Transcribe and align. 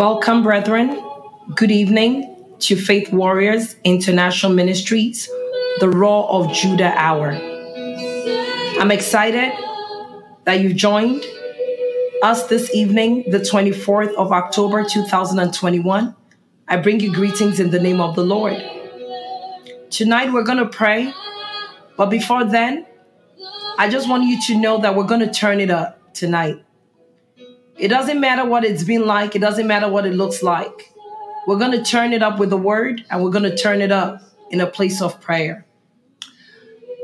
Welcome, 0.00 0.42
brethren. 0.42 0.98
Good 1.54 1.70
evening 1.70 2.56
to 2.60 2.74
Faith 2.74 3.12
Warriors 3.12 3.76
International 3.84 4.50
Ministries, 4.50 5.28
the 5.78 5.90
Roar 5.90 6.26
of 6.30 6.50
Judah 6.54 6.94
Hour. 6.96 7.32
I'm 8.80 8.90
excited 8.92 9.52
that 10.46 10.60
you've 10.60 10.76
joined 10.76 11.22
us 12.22 12.46
this 12.46 12.74
evening, 12.74 13.24
the 13.30 13.40
24th 13.40 14.14
of 14.14 14.32
October 14.32 14.84
2021. 14.84 16.16
I 16.66 16.76
bring 16.78 17.00
you 17.00 17.12
greetings 17.12 17.60
in 17.60 17.68
the 17.68 17.78
name 17.78 18.00
of 18.00 18.16
the 18.16 18.24
Lord. 18.24 18.56
Tonight 19.90 20.32
we're 20.32 20.44
going 20.44 20.64
to 20.64 20.68
pray, 20.70 21.12
but 21.98 22.06
before 22.06 22.44
then, 22.44 22.86
I 23.76 23.90
just 23.90 24.08
want 24.08 24.24
you 24.24 24.40
to 24.46 24.56
know 24.56 24.78
that 24.78 24.96
we're 24.96 25.04
going 25.04 25.20
to 25.20 25.30
turn 25.30 25.60
it 25.60 25.68
up 25.68 26.14
tonight. 26.14 26.64
It 27.80 27.88
doesn't 27.88 28.20
matter 28.20 28.44
what 28.44 28.62
it's 28.62 28.84
been 28.84 29.06
like, 29.06 29.34
it 29.34 29.38
doesn't 29.38 29.66
matter 29.66 29.88
what 29.88 30.04
it 30.04 30.12
looks 30.12 30.42
like. 30.42 30.92
We're 31.46 31.58
going 31.58 31.72
to 31.72 31.82
turn 31.82 32.12
it 32.12 32.22
up 32.22 32.38
with 32.38 32.50
the 32.50 32.58
word 32.58 33.06
and 33.08 33.24
we're 33.24 33.30
going 33.30 33.50
to 33.50 33.56
turn 33.56 33.80
it 33.80 33.90
up 33.90 34.20
in 34.50 34.60
a 34.60 34.66
place 34.66 35.00
of 35.00 35.18
prayer. 35.22 35.64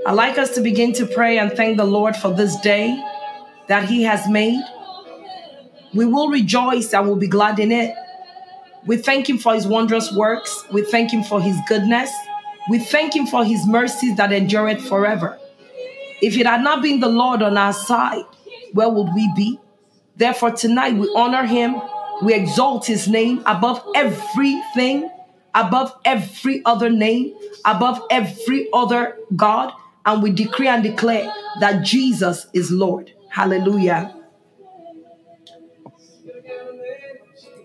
I'd 0.06 0.12
like 0.12 0.36
us 0.36 0.54
to 0.56 0.60
begin 0.60 0.92
to 0.92 1.06
pray 1.06 1.38
and 1.38 1.50
thank 1.50 1.78
the 1.78 1.86
Lord 1.86 2.14
for 2.14 2.34
this 2.34 2.60
day 2.60 3.02
that 3.68 3.88
He 3.88 4.02
has 4.02 4.28
made. 4.28 4.62
We 5.94 6.04
will 6.04 6.28
rejoice 6.28 6.92
and 6.92 7.06
we'll 7.06 7.16
be 7.16 7.26
glad 7.26 7.58
in 7.58 7.72
it. 7.72 7.94
We 8.84 8.98
thank 8.98 9.30
Him 9.30 9.38
for 9.38 9.54
His 9.54 9.66
wondrous 9.66 10.12
works. 10.12 10.62
We 10.70 10.82
thank 10.82 11.10
Him 11.10 11.24
for 11.24 11.40
His 11.40 11.56
goodness. 11.66 12.12
We 12.68 12.80
thank 12.80 13.16
Him 13.16 13.26
for 13.26 13.46
His 13.46 13.66
mercies 13.66 14.18
that 14.18 14.30
endureth 14.30 14.86
forever. 14.86 15.38
If 16.20 16.36
it 16.36 16.44
had 16.44 16.60
not 16.60 16.82
been 16.82 17.00
the 17.00 17.08
Lord 17.08 17.40
on 17.40 17.56
our 17.56 17.72
side, 17.72 18.24
where 18.74 18.90
would 18.90 19.14
we 19.14 19.32
be? 19.34 19.58
Therefore, 20.16 20.52
tonight 20.52 20.94
we 20.94 21.12
honor 21.14 21.44
him, 21.44 21.80
we 22.22 22.32
exalt 22.34 22.86
his 22.86 23.06
name 23.06 23.42
above 23.44 23.84
everything, 23.94 25.10
above 25.54 25.94
every 26.04 26.62
other 26.64 26.88
name, 26.88 27.34
above 27.64 28.00
every 28.10 28.68
other 28.72 29.18
God, 29.34 29.72
and 30.04 30.22
we 30.22 30.30
decree 30.30 30.68
and 30.68 30.82
declare 30.82 31.30
that 31.60 31.84
Jesus 31.84 32.46
is 32.54 32.70
Lord. 32.70 33.12
Hallelujah. 33.30 34.14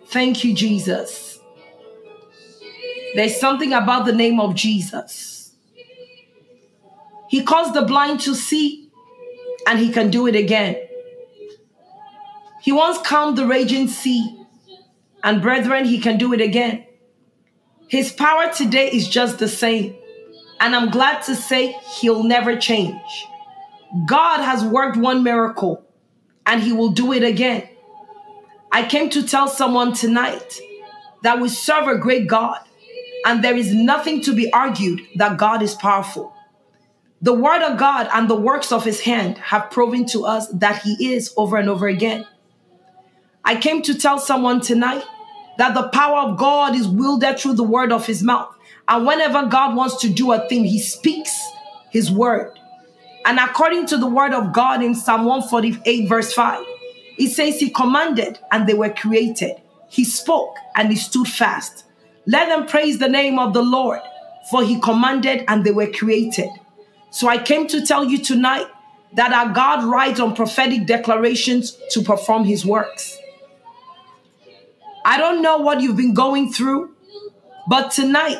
Thank 0.08 0.44
you, 0.44 0.54
Jesus. 0.54 1.40
There's 3.16 3.40
something 3.40 3.72
about 3.72 4.06
the 4.06 4.14
name 4.14 4.40
of 4.40 4.56
Jesus. 4.56 5.54
He 7.30 7.44
caused 7.44 7.74
the 7.74 7.84
blind 7.84 8.20
to 8.22 8.36
see, 8.36 8.90
and 9.66 9.80
he 9.80 9.92
can 9.92 10.10
do 10.10 10.28
it 10.28 10.36
again. 10.36 10.76
He 12.62 12.72
once 12.72 13.00
calmed 13.00 13.38
the 13.38 13.48
raging 13.48 13.88
sea, 13.88 14.46
and 15.24 15.42
brethren, 15.42 15.86
he 15.86 16.00
can 16.00 16.18
do 16.18 16.32
it 16.34 16.42
again. 16.42 16.86
His 17.88 18.12
power 18.12 18.54
today 18.54 18.88
is 18.88 19.08
just 19.08 19.40
the 19.40 19.48
same, 19.48 19.96
and 20.60 20.76
I'm 20.76 20.92
glad 20.92 21.24
to 21.24 21.36
say 21.36 21.76
he'll 22.00 22.24
never 22.24 22.56
change. 22.56 23.26
God 24.06 24.42
has 24.44 24.64
worked 24.64 24.96
one 24.96 25.24
miracle, 25.24 25.84
and 26.46 26.62
he 26.62 26.72
will 26.72 26.92
do 26.92 27.14
it 27.14 27.24
again. 27.24 27.68
I 28.72 28.86
came 28.86 29.10
to 29.10 29.24
tell 29.24 29.48
someone 29.48 29.94
tonight 29.94 30.60
that 31.24 31.42
we 31.42 31.50
serve 31.50 31.88
a 31.88 31.98
great 31.98 32.28
God, 32.28 32.60
and 33.26 33.44
there 33.44 33.58
is 33.58 33.74
nothing 33.74 34.22
to 34.22 34.34
be 34.34 34.54
argued 34.54 35.02
that 35.16 35.38
God 35.38 35.62
is 35.62 35.76
powerful. 35.76 36.34
The 37.22 37.34
word 37.34 37.62
of 37.62 37.78
God 37.78 38.08
and 38.14 38.30
the 38.30 38.36
works 38.36 38.72
of 38.72 38.86
his 38.86 39.02
hand 39.02 39.38
have 39.40 39.70
proven 39.72 40.06
to 40.08 40.26
us 40.26 40.48
that 40.50 40.82
he 40.84 41.14
is 41.14 41.34
over 41.38 41.58
and 41.58 41.70
over 41.70 41.88
again. 41.88 42.26
I 43.44 43.56
came 43.56 43.82
to 43.84 43.98
tell 43.98 44.20
someone 44.20 44.62
tonight 44.62 45.04
that 45.58 45.74
the 45.74 45.90
power 45.90 46.30
of 46.30 46.38
God 46.38 46.76
is 46.76 46.88
wielded 46.88 47.40
through 47.40 47.54
the 47.54 47.64
word 47.64 47.92
of 47.92 48.06
his 48.06 48.24
mouth. 48.24 48.56
And 48.88 49.06
whenever 49.06 49.46
God 49.46 49.76
wants 49.76 49.98
to 50.02 50.10
do 50.10 50.32
a 50.32 50.48
thing, 50.48 50.66
he 50.66 50.80
speaks 50.80 51.32
his 51.90 52.12
word. 52.12 52.58
And 53.26 53.40
according 53.40 53.86
to 53.88 53.98
the 53.98 54.08
word 54.08 54.34
of 54.34 54.54
God 54.54 54.84
in 54.84 54.96
Psalm 54.96 55.26
148, 55.26 56.08
verse 56.08 56.34
5, 56.34 56.66
it 57.18 57.30
says, 57.30 57.60
He 57.60 57.70
commanded 57.70 58.40
and 58.52 58.68
they 58.68 58.74
were 58.74 58.90
created. 58.90 59.56
He 59.90 60.04
spoke 60.04 60.56
and 60.76 60.90
he 60.90 60.96
stood 60.96 61.28
fast. 61.28 61.86
Let 62.26 62.48
them 62.48 62.68
praise 62.68 62.98
the 62.98 63.10
name 63.10 63.38
of 63.38 63.54
the 63.54 63.62
Lord, 63.62 64.00
for 64.50 64.64
he 64.64 64.80
commanded 64.80 65.44
and 65.48 65.64
they 65.64 65.72
were 65.72 65.92
created. 65.92 66.50
So 67.12 67.28
I 67.28 67.38
came 67.38 67.68
to 67.68 67.86
tell 67.86 68.06
you 68.06 68.18
tonight 68.18 68.68
that 69.14 69.34
our 69.34 69.54
God 69.54 69.84
rides 69.84 70.20
on 70.20 70.36
prophetic 70.36 70.88
declarations 70.88 71.78
to 71.92 72.02
perform 72.02 72.46
his 72.46 72.66
works. 72.66 73.18
I 75.04 75.18
don't 75.18 75.42
know 75.42 75.58
what 75.58 75.82
you've 75.82 75.98
been 75.98 76.14
going 76.14 76.52
through, 76.52 76.96
but 77.68 77.92
tonight 77.92 78.40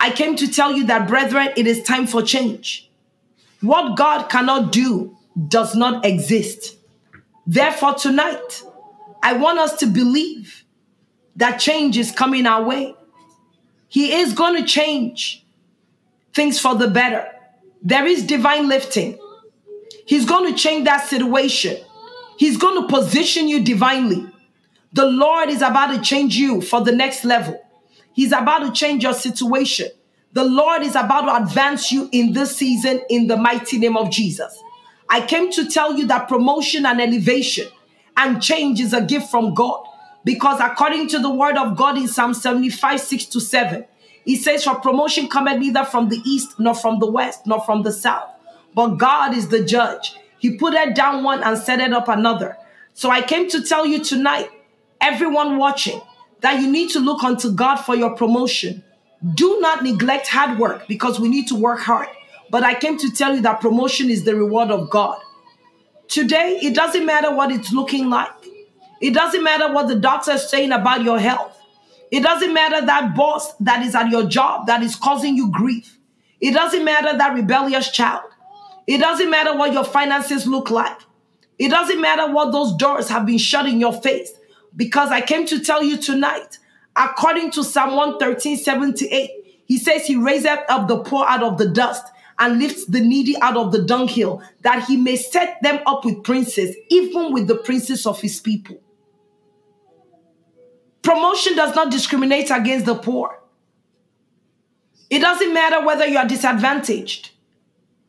I 0.00 0.10
came 0.10 0.36
to 0.36 0.48
tell 0.48 0.72
you 0.72 0.86
that, 0.86 1.08
brethren, 1.08 1.50
it 1.56 1.66
is 1.66 1.82
time 1.82 2.06
for 2.06 2.22
change. 2.22 2.90
What 3.60 3.96
God 3.96 4.28
cannot 4.28 4.72
do 4.72 5.16
does 5.48 5.74
not 5.74 6.04
exist. 6.04 6.76
Therefore, 7.46 7.94
tonight, 7.94 8.62
I 9.22 9.34
want 9.34 9.58
us 9.58 9.76
to 9.78 9.86
believe 9.86 10.64
that 11.36 11.58
change 11.58 11.96
is 11.96 12.10
coming 12.10 12.46
our 12.46 12.62
way. 12.62 12.94
He 13.88 14.12
is 14.12 14.32
going 14.32 14.60
to 14.60 14.66
change 14.66 15.44
things 16.34 16.58
for 16.58 16.74
the 16.74 16.88
better. 16.88 17.26
There 17.82 18.06
is 18.06 18.26
divine 18.26 18.68
lifting. 18.68 19.18
He's 20.06 20.24
going 20.24 20.52
to 20.52 20.58
change 20.58 20.84
that 20.84 21.06
situation. 21.08 21.76
He's 22.38 22.56
going 22.56 22.82
to 22.82 22.88
position 22.88 23.48
you 23.48 23.64
divinely. 23.64 24.26
The 24.96 25.04
Lord 25.04 25.50
is 25.50 25.60
about 25.60 25.94
to 25.94 26.00
change 26.00 26.38
you 26.38 26.62
for 26.62 26.80
the 26.80 26.90
next 26.90 27.26
level. 27.26 27.62
He's 28.14 28.32
about 28.32 28.60
to 28.60 28.72
change 28.72 29.02
your 29.02 29.12
situation. 29.12 29.88
The 30.32 30.42
Lord 30.42 30.80
is 30.80 30.96
about 30.96 31.26
to 31.26 31.36
advance 31.36 31.92
you 31.92 32.08
in 32.12 32.32
this 32.32 32.56
season 32.56 33.02
in 33.10 33.26
the 33.26 33.36
mighty 33.36 33.76
name 33.76 33.98
of 33.98 34.10
Jesus. 34.10 34.58
I 35.10 35.20
came 35.26 35.52
to 35.52 35.68
tell 35.68 35.98
you 35.98 36.06
that 36.06 36.28
promotion 36.28 36.86
and 36.86 36.98
elevation 36.98 37.68
and 38.16 38.42
change 38.42 38.80
is 38.80 38.94
a 38.94 39.02
gift 39.02 39.30
from 39.30 39.52
God 39.52 39.86
because 40.24 40.60
according 40.60 41.08
to 41.08 41.18
the 41.18 41.28
word 41.28 41.58
of 41.58 41.76
God 41.76 41.98
in 41.98 42.08
Psalm 42.08 42.32
75, 42.32 42.98
6 42.98 43.26
to 43.26 43.38
7, 43.38 43.84
he 44.24 44.34
says, 44.34 44.64
For 44.64 44.76
promotion 44.76 45.28
cometh 45.28 45.58
neither 45.58 45.84
from 45.84 46.08
the 46.08 46.22
east, 46.24 46.58
nor 46.58 46.74
from 46.74 47.00
the 47.00 47.10
west, 47.10 47.46
nor 47.46 47.60
from 47.60 47.82
the 47.82 47.92
south. 47.92 48.30
But 48.74 48.96
God 48.96 49.36
is 49.36 49.48
the 49.48 49.62
judge. 49.62 50.16
He 50.38 50.56
put 50.56 50.72
it 50.72 50.94
down 50.94 51.22
one 51.22 51.42
and 51.42 51.58
set 51.58 51.80
it 51.80 51.92
up 51.92 52.08
another. 52.08 52.56
So 52.94 53.10
I 53.10 53.20
came 53.20 53.46
to 53.50 53.62
tell 53.62 53.84
you 53.84 54.02
tonight 54.02 54.48
everyone 55.00 55.58
watching, 55.58 56.00
that 56.40 56.60
you 56.60 56.70
need 56.70 56.90
to 56.90 57.00
look 57.00 57.24
unto 57.24 57.52
God 57.52 57.76
for 57.76 57.94
your 57.94 58.14
promotion. 58.14 58.84
Do 59.34 59.58
not 59.60 59.82
neglect 59.82 60.28
hard 60.28 60.58
work 60.58 60.86
because 60.88 61.18
we 61.18 61.28
need 61.28 61.48
to 61.48 61.54
work 61.54 61.80
hard. 61.80 62.08
But 62.50 62.62
I 62.62 62.74
came 62.74 62.98
to 62.98 63.10
tell 63.10 63.34
you 63.34 63.42
that 63.42 63.60
promotion 63.60 64.10
is 64.10 64.24
the 64.24 64.36
reward 64.36 64.70
of 64.70 64.90
God. 64.90 65.20
Today, 66.08 66.58
it 66.62 66.74
doesn't 66.74 67.04
matter 67.04 67.34
what 67.34 67.50
it's 67.50 67.72
looking 67.72 68.08
like. 68.08 68.30
It 69.00 69.12
doesn't 69.12 69.42
matter 69.42 69.72
what 69.72 69.88
the 69.88 69.96
doctor 69.96 70.32
is 70.32 70.48
saying 70.48 70.72
about 70.72 71.02
your 71.02 71.18
health. 71.18 71.58
It 72.10 72.22
doesn't 72.22 72.54
matter 72.54 72.84
that 72.86 73.16
boss 73.16 73.54
that 73.56 73.84
is 73.84 73.94
at 73.94 74.10
your 74.10 74.26
job 74.26 74.68
that 74.68 74.82
is 74.82 74.94
causing 74.94 75.36
you 75.36 75.50
grief. 75.50 75.98
It 76.40 76.52
doesn't 76.52 76.84
matter 76.84 77.16
that 77.16 77.34
rebellious 77.34 77.90
child. 77.90 78.30
It 78.86 78.98
doesn't 78.98 79.28
matter 79.28 79.56
what 79.56 79.72
your 79.72 79.84
finances 79.84 80.46
look 80.46 80.70
like. 80.70 80.98
It 81.58 81.70
doesn't 81.70 82.00
matter 82.00 82.32
what 82.32 82.52
those 82.52 82.76
doors 82.76 83.08
have 83.08 83.26
been 83.26 83.38
shut 83.38 83.66
in 83.66 83.80
your 83.80 83.92
face 83.92 84.30
because 84.76 85.10
I 85.10 85.20
came 85.20 85.46
to 85.46 85.60
tell 85.60 85.82
you 85.82 85.96
tonight, 85.96 86.58
according 86.94 87.50
to 87.52 87.64
Psalm 87.64 87.96
113, 87.96 88.58
78, 88.58 89.30
he 89.64 89.78
says 89.78 90.06
he 90.06 90.16
raiseth 90.16 90.60
up 90.68 90.86
the 90.86 90.98
poor 90.98 91.24
out 91.26 91.42
of 91.42 91.58
the 91.58 91.68
dust 91.68 92.04
and 92.38 92.58
lifts 92.58 92.84
the 92.84 93.00
needy 93.00 93.36
out 93.40 93.56
of 93.56 93.72
the 93.72 93.82
dunghill, 93.82 94.42
that 94.60 94.84
he 94.84 94.96
may 94.96 95.16
set 95.16 95.60
them 95.62 95.80
up 95.86 96.04
with 96.04 96.22
princes, 96.22 96.76
even 96.90 97.32
with 97.32 97.46
the 97.46 97.56
princes 97.56 98.06
of 98.06 98.20
his 98.20 98.40
people. 98.40 98.78
Promotion 101.02 101.56
does 101.56 101.74
not 101.74 101.90
discriminate 101.90 102.50
against 102.50 102.84
the 102.84 102.94
poor. 102.94 103.40
It 105.08 105.20
doesn't 105.20 105.54
matter 105.54 105.84
whether 105.84 106.04
you 106.04 106.18
are 106.18 106.26
disadvantaged. 106.26 107.30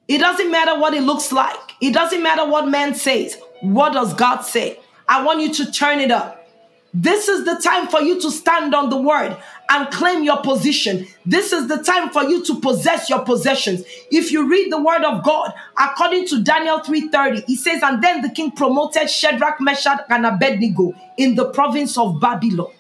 It 0.08 0.18
doesn't 0.18 0.52
matter 0.52 0.80
what 0.80 0.94
it 0.94 1.04
looks 1.04 1.32
like. 1.32 1.74
It 1.80 1.94
doesn't 1.94 2.24
matter 2.24 2.50
what 2.50 2.68
man 2.68 2.96
says. 2.96 3.38
What 3.62 3.94
does 3.94 4.14
God 4.14 4.42
say? 4.42 4.80
I 5.08 5.24
want 5.24 5.42
you 5.42 5.54
to 5.54 5.72
turn 5.72 6.00
it 6.00 6.12
up. 6.12 6.47
This 6.94 7.28
is 7.28 7.46
the 7.46 7.56
time 7.56 7.88
for 7.88 8.02
you 8.02 8.20
to 8.22 8.32
stand 8.32 8.74
on 8.74 8.90
the 8.90 8.98
word 8.98 9.38
and 9.70 9.92
claim 9.92 10.24
your 10.24 10.42
position. 10.42 11.06
This 11.26 11.52
is 11.52 11.68
the 11.68 11.84
time 11.84 12.10
for 12.10 12.24
you 12.24 12.44
to 12.46 12.60
possess 12.60 13.10
your 13.10 13.20
possessions. 13.20 13.84
If 14.10 14.32
you 14.32 14.50
read 14.50 14.72
the 14.72 14.82
word 14.82 15.04
of 15.04 15.24
God, 15.24 15.54
according 15.78 16.28
to 16.28 16.42
Daniel 16.42 16.80
3:30, 16.80 17.44
he 17.46 17.56
says, 17.56 17.84
And 17.84 18.02
then 18.02 18.22
the 18.22 18.30
king 18.30 18.52
promoted 18.52 19.10
Shadrach, 19.10 19.60
Meshach, 19.60 20.00
and 20.10 20.26
Abednego 20.26 20.94
in 21.18 21.36
the 21.36 21.50
province 21.50 21.98
of 21.98 22.20
Babylon. 22.22 22.72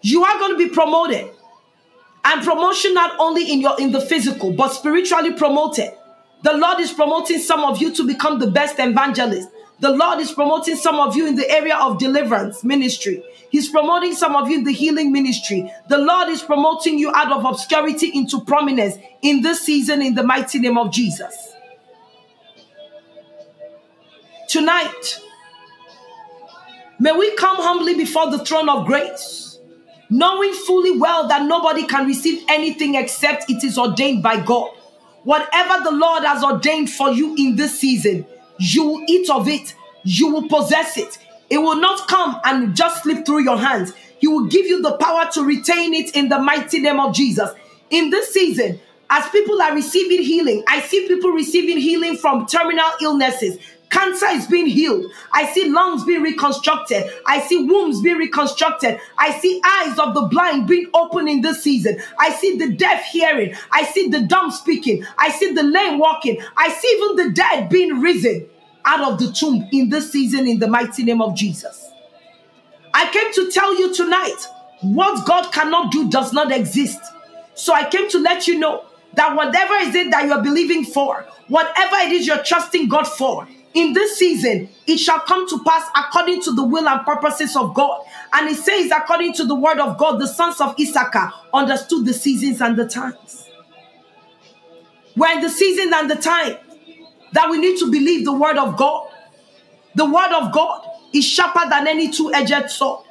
You 0.00 0.22
are 0.24 0.38
going 0.38 0.52
to 0.52 0.58
be 0.58 0.68
promoted. 0.68 1.30
And 2.26 2.42
promotion 2.42 2.94
not 2.94 3.18
only 3.18 3.52
in 3.52 3.60
your 3.60 3.78
in 3.78 3.92
the 3.92 4.00
physical, 4.00 4.52
but 4.52 4.68
spiritually 4.68 5.32
promoted. 5.32 5.92
The 6.42 6.54
Lord 6.54 6.78
is 6.80 6.92
promoting 6.92 7.38
some 7.38 7.64
of 7.64 7.80
you 7.82 7.92
to 7.94 8.06
become 8.06 8.38
the 8.38 8.50
best 8.50 8.78
evangelist. 8.78 9.48
The 9.84 9.90
Lord 9.90 10.18
is 10.18 10.32
promoting 10.32 10.76
some 10.76 10.98
of 10.98 11.14
you 11.14 11.26
in 11.26 11.36
the 11.36 11.46
area 11.50 11.76
of 11.76 11.98
deliverance 11.98 12.64
ministry. 12.64 13.22
He's 13.50 13.68
promoting 13.68 14.14
some 14.14 14.34
of 14.34 14.48
you 14.48 14.56
in 14.56 14.64
the 14.64 14.72
healing 14.72 15.12
ministry. 15.12 15.70
The 15.90 15.98
Lord 15.98 16.30
is 16.30 16.40
promoting 16.40 16.98
you 16.98 17.12
out 17.14 17.30
of 17.30 17.44
obscurity 17.44 18.10
into 18.14 18.40
prominence 18.40 18.94
in 19.20 19.42
this 19.42 19.60
season 19.60 20.00
in 20.00 20.14
the 20.14 20.22
mighty 20.22 20.58
name 20.58 20.78
of 20.78 20.90
Jesus. 20.90 21.36
Tonight, 24.48 25.20
may 26.98 27.12
we 27.12 27.36
come 27.36 27.58
humbly 27.58 27.94
before 27.94 28.30
the 28.30 28.42
throne 28.42 28.70
of 28.70 28.86
grace, 28.86 29.58
knowing 30.08 30.54
fully 30.54 30.98
well 30.98 31.28
that 31.28 31.42
nobody 31.42 31.86
can 31.86 32.06
receive 32.06 32.42
anything 32.48 32.94
except 32.94 33.50
it 33.50 33.62
is 33.62 33.76
ordained 33.76 34.22
by 34.22 34.42
God. 34.42 34.70
Whatever 35.24 35.84
the 35.84 35.92
Lord 35.94 36.24
has 36.24 36.42
ordained 36.42 36.88
for 36.88 37.10
you 37.10 37.34
in 37.36 37.56
this 37.56 37.78
season, 37.78 38.24
you 38.58 38.84
will 38.84 39.04
eat 39.08 39.28
of 39.30 39.48
it, 39.48 39.74
you 40.02 40.32
will 40.32 40.48
possess 40.48 40.96
it. 40.96 41.18
It 41.50 41.58
will 41.58 41.76
not 41.76 42.08
come 42.08 42.40
and 42.44 42.74
just 42.74 43.02
slip 43.02 43.26
through 43.26 43.44
your 43.44 43.58
hands. 43.58 43.92
He 44.18 44.28
will 44.28 44.46
give 44.46 44.66
you 44.66 44.80
the 44.80 44.96
power 44.96 45.28
to 45.32 45.44
retain 45.44 45.94
it 45.94 46.16
in 46.16 46.28
the 46.28 46.38
mighty 46.38 46.80
name 46.80 47.00
of 47.00 47.14
Jesus. 47.14 47.50
In 47.90 48.10
this 48.10 48.32
season, 48.32 48.80
as 49.10 49.28
people 49.28 49.60
are 49.60 49.74
receiving 49.74 50.22
healing, 50.22 50.64
I 50.66 50.80
see 50.80 51.06
people 51.06 51.30
receiving 51.30 51.78
healing 51.78 52.16
from 52.16 52.46
terminal 52.46 52.90
illnesses. 53.02 53.58
Cancer 53.90 54.26
is 54.30 54.46
being 54.46 54.66
healed. 54.66 55.06
I 55.32 55.46
see 55.52 55.70
lungs 55.70 56.04
being 56.04 56.22
reconstructed. 56.22 57.12
I 57.26 57.40
see 57.40 57.64
wombs 57.64 58.02
being 58.02 58.16
reconstructed. 58.16 59.00
I 59.18 59.38
see 59.38 59.60
eyes 59.64 59.98
of 59.98 60.14
the 60.14 60.22
blind 60.22 60.66
being 60.66 60.90
opened 60.94 61.28
in 61.28 61.42
this 61.42 61.62
season. 61.62 62.02
I 62.18 62.30
see 62.30 62.58
the 62.58 62.72
deaf 62.72 63.04
hearing. 63.04 63.54
I 63.70 63.84
see 63.84 64.08
the 64.08 64.22
dumb 64.22 64.50
speaking. 64.50 65.06
I 65.16 65.30
see 65.30 65.52
the 65.52 65.62
lame 65.62 65.98
walking. 65.98 66.42
I 66.56 66.70
see 66.70 66.88
even 66.88 67.16
the 67.28 67.32
dead 67.34 67.68
being 67.68 68.00
risen 68.00 68.48
out 68.84 69.12
of 69.12 69.18
the 69.18 69.32
tomb 69.32 69.68
in 69.72 69.88
this 69.90 70.10
season 70.10 70.48
in 70.48 70.58
the 70.58 70.68
mighty 70.68 71.04
name 71.04 71.22
of 71.22 71.34
Jesus. 71.36 71.90
I 72.92 73.10
came 73.10 73.32
to 73.34 73.50
tell 73.50 73.78
you 73.78 73.94
tonight 73.94 74.46
what 74.82 75.26
God 75.26 75.52
cannot 75.52 75.92
do 75.92 76.10
does 76.10 76.32
not 76.32 76.52
exist. 76.52 77.00
So 77.54 77.72
I 77.72 77.88
came 77.88 78.08
to 78.10 78.18
let 78.18 78.46
you 78.46 78.58
know 78.58 78.84
that 79.14 79.36
whatever 79.36 79.74
is 79.74 79.94
it 79.94 80.10
that 80.10 80.26
you're 80.26 80.42
believing 80.42 80.84
for, 80.84 81.26
whatever 81.48 81.96
it 81.96 82.12
is 82.12 82.26
you're 82.26 82.42
trusting 82.42 82.88
God 82.88 83.04
for, 83.04 83.48
in 83.74 83.92
this 83.92 84.16
season, 84.18 84.68
it 84.86 84.98
shall 84.98 85.18
come 85.20 85.48
to 85.48 85.62
pass 85.64 85.88
according 85.96 86.40
to 86.42 86.52
the 86.52 86.64
will 86.64 86.88
and 86.88 87.04
purposes 87.04 87.56
of 87.56 87.74
God. 87.74 88.02
And 88.32 88.48
it 88.48 88.56
says, 88.56 88.90
according 88.92 89.34
to 89.34 89.44
the 89.44 89.54
word 89.54 89.80
of 89.80 89.98
God, 89.98 90.20
the 90.20 90.28
sons 90.28 90.60
of 90.60 90.78
Issachar 90.78 91.32
understood 91.52 92.06
the 92.06 92.14
seasons 92.14 92.60
and 92.60 92.76
the 92.76 92.86
times. 92.88 93.48
We're 95.16 95.32
in 95.32 95.40
the 95.40 95.50
season 95.50 95.92
and 95.92 96.08
the 96.08 96.16
time 96.16 96.56
that 97.32 97.50
we 97.50 97.58
need 97.58 97.78
to 97.80 97.90
believe 97.90 98.24
the 98.24 98.32
word 98.32 98.58
of 98.58 98.76
God. 98.76 99.08
The 99.96 100.04
word 100.04 100.32
of 100.32 100.52
God 100.52 100.88
is 101.12 101.24
sharper 101.24 101.68
than 101.68 101.88
any 101.88 102.10
two 102.10 102.32
edged 102.32 102.70
sword. 102.70 103.04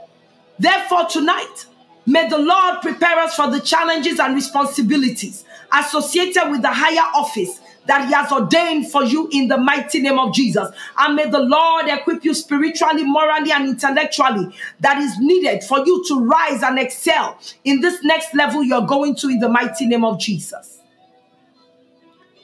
Therefore, 0.60 1.06
tonight, 1.06 1.66
may 2.06 2.28
the 2.30 2.38
Lord 2.38 2.82
prepare 2.82 3.20
us 3.20 3.36
for 3.36 3.50
the 3.50 3.60
challenges 3.60 4.20
and 4.20 4.36
responsibilities 4.36 5.44
associated 5.74 6.52
with 6.52 6.62
the 6.62 6.72
higher 6.72 7.10
office 7.16 7.60
that 7.86 8.08
He 8.08 8.14
has 8.14 8.32
ordained 8.32 8.92
for 8.92 9.04
you 9.04 9.30
in 9.32 9.48
the 9.48 9.58
mighty 9.58 10.00
name 10.00 10.20
of 10.20 10.34
Jesus. 10.34 10.70
And 10.98 11.16
may 11.16 11.30
the 11.30 11.40
Lord 11.40 11.88
equip 11.88 12.24
you 12.24 12.34
spiritually, 12.34 13.04
morally, 13.04 13.52
and 13.52 13.68
intellectually 13.68 14.56
that 14.80 14.98
is 15.00 15.18
needed 15.20 15.64
for 15.64 15.80
you 15.86 16.04
to 16.08 16.26
rise 16.26 16.64
and 16.64 16.80
excel 16.80 17.38
in 17.64 17.82
this 17.82 18.04
next 18.04 18.34
level 18.34 18.64
you're 18.64 18.86
going 18.86 19.16
to 19.16 19.30
in 19.30 19.40
the 19.40 19.50
mighty 19.50 19.86
name 19.86 20.06
of 20.06 20.20
Jesus. 20.20 20.80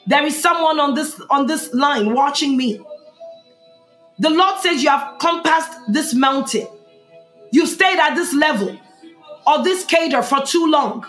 There 0.07 0.25
is 0.25 0.41
someone 0.41 0.79
on 0.79 0.95
this 0.95 1.21
on 1.29 1.45
this 1.45 1.71
line 1.73 2.13
watching 2.13 2.57
me. 2.57 2.81
The 4.17 4.29
Lord 4.29 4.59
says 4.59 4.83
you 4.83 4.89
have 4.89 5.19
compassed 5.19 5.71
this 5.87 6.13
mountain. 6.13 6.67
You 7.51 7.65
stayed 7.65 7.99
at 7.99 8.15
this 8.15 8.33
level 8.33 8.77
or 9.47 9.63
this 9.63 9.85
cater 9.85 10.21
for 10.21 10.41
too 10.41 10.65
long. 10.69 11.05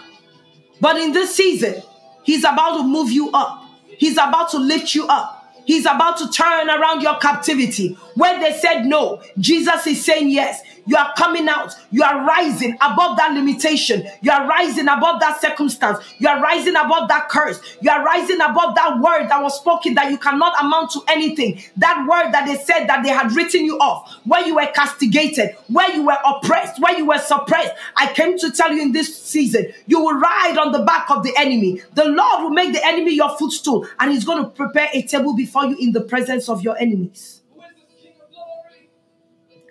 But 0.80 0.96
in 0.96 1.12
this 1.12 1.34
season, 1.34 1.82
He's 2.22 2.44
about 2.44 2.76
to 2.76 2.84
move 2.84 3.10
you 3.10 3.30
up. 3.32 3.59
He's 4.00 4.14
about 4.14 4.48
to 4.52 4.58
lift 4.58 4.94
you 4.94 5.06
up. 5.08 5.36
He's 5.66 5.84
about 5.84 6.16
to 6.16 6.30
turn 6.30 6.70
around 6.70 7.02
your 7.02 7.18
captivity. 7.18 7.98
Where 8.14 8.40
they 8.40 8.56
said 8.58 8.86
no, 8.86 9.22
Jesus 9.38 9.86
is 9.86 10.02
saying 10.02 10.30
yes. 10.30 10.62
You 10.86 10.96
are 10.96 11.12
coming 11.16 11.48
out. 11.48 11.74
You 11.90 12.02
are 12.02 12.24
rising 12.26 12.74
above 12.80 13.16
that 13.16 13.32
limitation. 13.32 14.06
You 14.22 14.32
are 14.32 14.46
rising 14.46 14.88
above 14.88 15.20
that 15.20 15.40
circumstance. 15.40 15.98
You 16.18 16.28
are 16.28 16.40
rising 16.42 16.76
above 16.76 17.08
that 17.08 17.28
curse. 17.28 17.60
You 17.80 17.90
are 17.90 18.04
rising 18.04 18.40
above 18.40 18.74
that 18.74 18.98
word 19.00 19.28
that 19.28 19.42
was 19.42 19.58
spoken 19.58 19.94
that 19.94 20.10
you 20.10 20.18
cannot 20.18 20.62
amount 20.62 20.90
to 20.92 21.00
anything. 21.08 21.60
That 21.76 22.06
word 22.08 22.32
that 22.32 22.46
they 22.46 22.56
said 22.56 22.86
that 22.86 23.02
they 23.02 23.10
had 23.10 23.32
written 23.32 23.64
you 23.64 23.78
off, 23.78 24.12
where 24.24 24.46
you 24.46 24.54
were 24.56 24.66
castigated, 24.74 25.56
where 25.68 25.94
you 25.94 26.04
were 26.04 26.18
oppressed, 26.24 26.80
where 26.80 26.96
you 26.96 27.06
were 27.06 27.18
suppressed. 27.18 27.74
I 27.96 28.12
came 28.12 28.38
to 28.38 28.50
tell 28.50 28.72
you 28.72 28.82
in 28.82 28.92
this 28.92 29.16
season, 29.16 29.72
you 29.86 30.00
will 30.00 30.18
ride 30.18 30.58
on 30.58 30.72
the 30.72 30.80
back 30.80 31.10
of 31.10 31.22
the 31.22 31.34
enemy. 31.36 31.82
The 31.94 32.06
Lord 32.06 32.42
will 32.42 32.50
make 32.50 32.72
the 32.72 32.84
enemy 32.84 33.14
your 33.14 33.36
footstool, 33.36 33.86
and 33.98 34.10
He's 34.10 34.24
going 34.24 34.42
to 34.42 34.50
prepare 34.50 34.88
a 34.92 35.02
table 35.02 35.34
before 35.34 35.66
you 35.66 35.76
in 35.78 35.92
the 35.92 36.00
presence 36.00 36.48
of 36.48 36.62
your 36.62 36.76
enemies. 36.78 37.39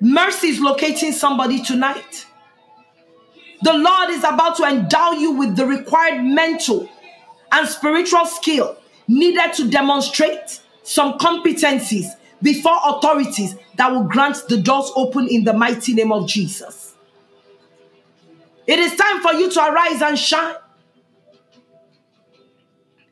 Mercy 0.01 0.47
is 0.47 0.59
locating 0.59 1.11
somebody 1.11 1.61
tonight. 1.61 2.25
The 3.61 3.73
Lord 3.73 4.09
is 4.11 4.23
about 4.23 4.55
to 4.57 4.63
endow 4.63 5.11
you 5.11 5.31
with 5.31 5.55
the 5.55 5.65
required 5.65 6.23
mental 6.23 6.89
and 7.51 7.67
spiritual 7.67 8.25
skill 8.25 8.77
needed 9.07 9.53
to 9.55 9.69
demonstrate 9.69 10.61
some 10.83 11.17
competencies 11.17 12.05
before 12.41 12.77
authorities 12.85 13.55
that 13.75 13.91
will 13.91 14.03
grant 14.03 14.37
the 14.47 14.57
doors 14.57 14.91
open 14.95 15.27
in 15.27 15.43
the 15.43 15.51
mighty 15.53 15.93
name 15.93 16.11
of 16.11 16.27
Jesus. 16.27 16.95
It 18.65 18.79
is 18.79 18.95
time 18.95 19.21
for 19.21 19.33
you 19.33 19.49
to 19.51 19.65
arise 19.65 20.01
and 20.01 20.17
shine. 20.17 20.55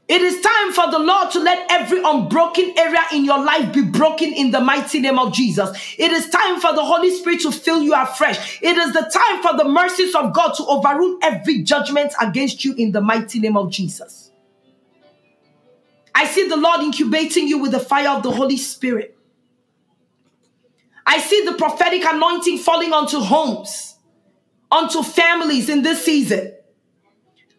It 0.08 0.22
is 0.22 0.40
time 0.40 0.72
for 0.72 0.90
the 0.90 1.00
Lord 1.00 1.32
to 1.32 1.40
let 1.40 1.70
every 1.70 2.02
unbroken 2.02 2.74
area 2.78 3.02
in 3.12 3.26
your 3.26 3.44
life 3.44 3.74
be 3.74 3.82
broken 3.82 4.32
in 4.32 4.52
the 4.52 4.62
mighty 4.62 5.02
name 5.02 5.20
of 5.20 5.34
Jesus. 5.34 5.70
It 5.98 6.12
is 6.12 6.30
time 6.30 6.62
for 6.62 6.74
the 6.74 6.84
Holy 6.84 7.12
Spirit 7.12 7.42
to 7.42 7.52
fill 7.52 7.82
you 7.82 7.94
afresh. 7.94 8.62
It 8.62 8.78
is 8.78 8.94
the 8.94 9.02
time 9.02 9.42
for 9.42 9.58
the 9.58 9.70
mercies 9.70 10.16
of 10.16 10.34
God 10.34 10.54
to 10.54 10.66
overrule 10.66 11.20
every 11.22 11.62
judgment 11.64 12.14
against 12.22 12.64
you 12.64 12.74
in 12.76 12.94
the 12.94 13.02
mighty 13.02 13.40
name 13.40 13.58
of 13.58 13.70
Jesus. 13.70 14.32
I 16.16 16.26
see 16.26 16.48
the 16.48 16.58
Lord 16.58 16.82
incubating 16.82 17.48
you 17.48 17.58
with 17.58 17.72
the 17.72 17.80
fire 17.80 18.10
of 18.10 18.24
the 18.24 18.32
Holy 18.32 18.58
Spirit. 18.58 19.18
I 21.06 21.20
see 21.20 21.46
the 21.46 21.54
prophetic 21.54 22.04
anointing 22.06 22.60
falling 22.60 22.94
onto 22.94 23.20
homes, 23.20 23.96
onto 24.72 25.04
families 25.04 25.68
in 25.68 25.84
this 25.84 26.04
season. 26.04 26.54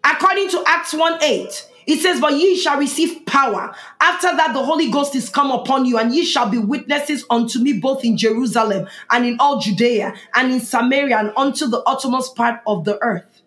According 0.02 0.50
to 0.50 0.62
Acts 0.66 0.94
1 0.94 1.22
8, 1.22 1.68
it 1.88 2.00
says, 2.00 2.20
But 2.20 2.34
ye 2.34 2.54
shall 2.54 2.78
receive 2.78 3.24
power. 3.24 3.74
After 3.98 4.26
that, 4.36 4.52
the 4.52 4.62
Holy 4.62 4.90
Ghost 4.90 5.14
is 5.14 5.30
come 5.30 5.50
upon 5.50 5.86
you, 5.86 5.96
and 5.96 6.14
ye 6.14 6.22
shall 6.22 6.50
be 6.50 6.58
witnesses 6.58 7.24
unto 7.30 7.58
me 7.60 7.80
both 7.80 8.04
in 8.04 8.18
Jerusalem 8.18 8.86
and 9.10 9.24
in 9.24 9.36
all 9.40 9.58
Judea 9.58 10.14
and 10.34 10.52
in 10.52 10.60
Samaria 10.60 11.18
and 11.18 11.32
unto 11.34 11.66
the 11.66 11.80
uttermost 11.84 12.36
part 12.36 12.60
of 12.66 12.84
the 12.84 13.02
earth. 13.02 13.40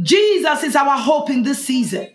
Jesus 0.00 0.62
is 0.64 0.76
our 0.76 0.98
hope 0.98 1.30
in 1.30 1.42
this 1.42 1.64
season. 1.64 2.08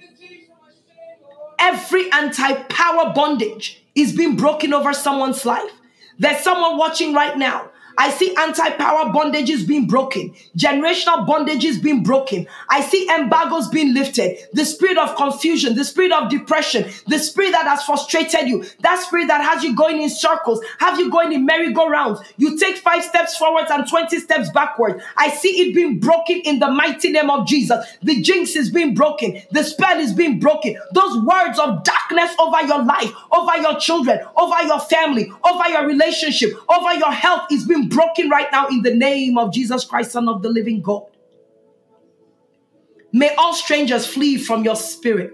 Every 1.57 2.11
anti 2.11 2.53
power 2.53 3.13
bondage 3.15 3.83
is 3.95 4.15
being 4.15 4.35
broken 4.35 4.75
over 4.75 4.93
someone's 4.93 5.43
life. 5.43 5.71
There's 6.19 6.43
someone 6.43 6.77
watching 6.77 7.15
right 7.15 7.35
now 7.35 7.71
I 7.97 8.09
see 8.09 8.35
anti 8.35 8.69
power 8.71 9.11
bondages 9.11 9.67
being 9.67 9.87
broken, 9.87 10.33
generational 10.57 11.27
bondages 11.27 11.81
being 11.81 12.03
broken. 12.03 12.47
I 12.69 12.81
see 12.81 13.09
embargoes 13.09 13.67
being 13.67 13.93
lifted, 13.93 14.37
the 14.53 14.65
spirit 14.65 14.97
of 14.97 15.15
confusion, 15.15 15.75
the 15.75 15.85
spirit 15.85 16.11
of 16.11 16.29
depression, 16.29 16.89
the 17.07 17.19
spirit 17.19 17.51
that 17.51 17.65
has 17.65 17.83
frustrated 17.83 18.47
you, 18.47 18.65
that 18.81 18.99
spirit 18.99 19.27
that 19.27 19.41
has 19.41 19.63
you 19.63 19.75
going 19.75 20.01
in 20.01 20.09
circles, 20.09 20.63
have 20.79 20.99
you 20.99 21.11
going 21.11 21.33
in 21.33 21.45
merry-go-rounds. 21.45 22.19
You 22.37 22.57
take 22.57 22.77
five 22.77 23.03
steps 23.03 23.37
forward 23.37 23.65
and 23.69 23.87
20 23.87 24.19
steps 24.19 24.49
backward. 24.51 25.01
I 25.17 25.29
see 25.29 25.61
it 25.61 25.75
being 25.75 25.99
broken 25.99 26.41
in 26.41 26.59
the 26.59 26.69
mighty 26.69 27.11
name 27.11 27.29
of 27.29 27.47
Jesus. 27.47 27.85
The 28.01 28.21
jinx 28.21 28.55
is 28.55 28.69
being 28.69 28.93
broken, 28.93 29.41
the 29.51 29.63
spell 29.63 29.99
is 29.99 30.13
being 30.13 30.39
broken. 30.39 30.77
Those 30.93 31.17
words 31.23 31.59
of 31.59 31.83
darkness 31.83 32.31
over 32.39 32.61
your 32.63 32.83
life, 32.83 33.11
over 33.31 33.57
your 33.57 33.79
children, 33.79 34.19
over 34.35 34.61
your 34.63 34.79
family, 34.79 35.31
over 35.43 35.69
your 35.69 35.85
relationship, 35.85 36.53
over 36.69 36.93
your 36.95 37.11
health 37.11 37.51
is 37.51 37.65
being 37.65 37.82
broken 37.89 38.29
right 38.29 38.51
now 38.51 38.67
in 38.67 38.81
the 38.81 38.93
name 38.93 39.37
of 39.37 39.53
Jesus 39.53 39.85
Christ, 39.85 40.11
Son 40.11 40.27
of 40.27 40.41
the 40.41 40.49
living 40.49 40.81
God. 40.81 41.05
May 43.11 43.33
all 43.35 43.53
strangers 43.53 44.07
flee 44.07 44.37
from 44.37 44.63
your 44.63 44.75
spirit. 44.75 45.33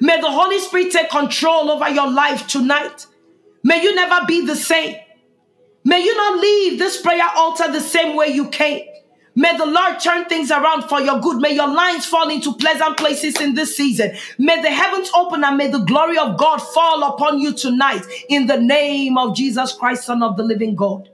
May 0.00 0.20
the 0.20 0.30
Holy 0.30 0.58
Spirit 0.60 0.92
take 0.92 1.10
control 1.10 1.70
over 1.70 1.88
your 1.90 2.10
life 2.10 2.46
tonight. 2.46 3.06
May 3.62 3.82
you 3.82 3.94
never 3.94 4.24
be 4.26 4.46
the 4.46 4.56
same. 4.56 4.96
May 5.84 6.04
you 6.04 6.16
not 6.16 6.38
leave 6.38 6.78
this 6.78 7.00
prayer 7.00 7.28
altar 7.36 7.70
the 7.70 7.80
same 7.80 8.16
way 8.16 8.28
you 8.28 8.48
came. 8.48 8.86
May 9.34 9.56
the 9.56 9.66
Lord 9.66 9.98
turn 9.98 10.26
things 10.26 10.50
around 10.50 10.88
for 10.88 11.00
your 11.00 11.18
good. 11.20 11.38
May 11.38 11.54
your 11.54 11.72
lines 11.72 12.04
fall 12.04 12.28
into 12.28 12.52
pleasant 12.54 12.98
places 12.98 13.40
in 13.40 13.54
this 13.54 13.76
season. 13.76 14.14
May 14.38 14.60
the 14.60 14.70
heavens 14.70 15.10
open 15.14 15.42
and 15.42 15.56
may 15.56 15.68
the 15.70 15.78
glory 15.78 16.18
of 16.18 16.36
God 16.36 16.58
fall 16.58 17.02
upon 17.02 17.38
you 17.38 17.52
tonight 17.52 18.04
in 18.28 18.46
the 18.46 18.60
name 18.60 19.16
of 19.16 19.34
Jesus 19.34 19.72
Christ, 19.72 20.04
Son 20.04 20.22
of 20.22 20.36
the 20.36 20.42
living 20.42 20.76
God. 20.76 21.08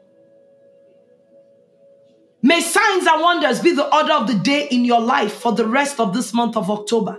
May 2.48 2.62
signs 2.62 3.06
and 3.06 3.20
wonders 3.20 3.60
be 3.60 3.72
the 3.72 3.94
order 3.94 4.14
of 4.14 4.26
the 4.26 4.32
day 4.32 4.68
in 4.70 4.82
your 4.82 5.02
life 5.02 5.34
for 5.34 5.52
the 5.52 5.66
rest 5.66 6.00
of 6.00 6.14
this 6.14 6.32
month 6.32 6.56
of 6.56 6.70
October. 6.70 7.18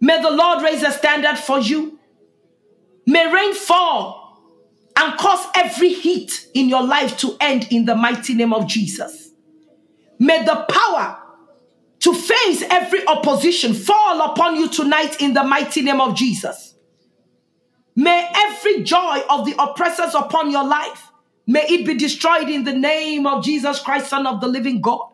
May 0.00 0.22
the 0.22 0.30
Lord 0.30 0.62
raise 0.62 0.82
a 0.82 0.90
standard 0.90 1.36
for 1.36 1.58
you. 1.58 1.98
May 3.04 3.30
rain 3.30 3.52
fall 3.52 4.40
and 4.96 5.18
cause 5.18 5.46
every 5.54 5.92
heat 5.92 6.48
in 6.54 6.70
your 6.70 6.82
life 6.82 7.18
to 7.18 7.36
end 7.40 7.68
in 7.70 7.84
the 7.84 7.94
mighty 7.94 8.32
name 8.32 8.54
of 8.54 8.66
Jesus. 8.66 9.32
May 10.18 10.46
the 10.46 10.64
power 10.66 11.18
to 11.98 12.14
face 12.14 12.62
every 12.70 13.06
opposition 13.06 13.74
fall 13.74 14.32
upon 14.32 14.56
you 14.56 14.70
tonight 14.70 15.20
in 15.20 15.34
the 15.34 15.44
mighty 15.44 15.82
name 15.82 16.00
of 16.00 16.14
Jesus. 16.16 16.74
May 17.94 18.30
every 18.34 18.82
joy 18.82 19.20
of 19.28 19.44
the 19.44 19.54
oppressors 19.62 20.14
upon 20.14 20.50
your 20.50 20.64
life, 20.64 21.09
may 21.50 21.66
it 21.68 21.86
be 21.86 21.94
destroyed 21.94 22.48
in 22.48 22.64
the 22.64 22.72
name 22.72 23.26
of 23.26 23.44
Jesus 23.44 23.80
Christ, 23.80 24.10
Son 24.10 24.26
of 24.26 24.40
the 24.40 24.48
living 24.48 24.80
God. 24.80 25.10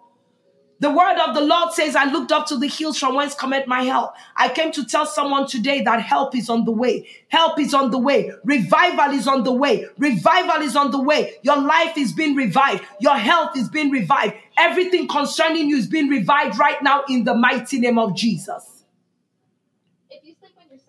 The 0.78 0.90
word 0.90 1.18
of 1.26 1.34
the 1.34 1.40
Lord 1.40 1.72
says, 1.72 1.96
I 1.96 2.04
looked 2.04 2.32
up 2.32 2.46
to 2.48 2.58
the 2.58 2.66
hills 2.66 2.98
from 2.98 3.14
whence 3.14 3.34
cometh 3.34 3.66
my 3.66 3.82
help. 3.82 4.12
I 4.36 4.50
came 4.50 4.72
to 4.72 4.84
tell 4.84 5.06
someone 5.06 5.46
today 5.46 5.80
that 5.82 6.02
help 6.02 6.36
is 6.36 6.50
on 6.50 6.66
the 6.66 6.70
way. 6.70 7.08
Help 7.28 7.58
is 7.58 7.72
on 7.72 7.90
the 7.90 7.98
way. 7.98 8.30
Revival 8.44 9.14
is 9.14 9.26
on 9.26 9.42
the 9.42 9.52
way. 9.52 9.86
Revival 9.96 10.60
is 10.60 10.76
on 10.76 10.90
the 10.90 11.00
way. 11.00 11.36
Your 11.42 11.56
life 11.56 11.96
is 11.96 12.12
being 12.12 12.36
revived. 12.36 12.84
Your 13.00 13.16
health 13.16 13.56
is 13.56 13.70
being 13.70 13.90
revived. 13.90 14.34
Everything 14.58 15.08
concerning 15.08 15.70
you 15.70 15.78
is 15.78 15.86
being 15.86 16.08
revived 16.08 16.58
right 16.58 16.82
now 16.82 17.04
in 17.08 17.24
the 17.24 17.34
mighty 17.34 17.80
name 17.80 17.98
of 17.98 18.14
Jesus. 18.14 18.84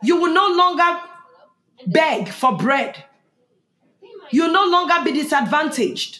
You 0.04 0.18
will 0.18 0.34
no 0.34 0.50
longer 0.54 1.02
beg 1.88 2.28
for 2.28 2.58
bread. 2.58 3.06
You 4.32 4.44
will 4.44 4.54
no 4.54 4.66
longer 4.66 4.96
be 5.04 5.12
disadvantaged. 5.12 6.20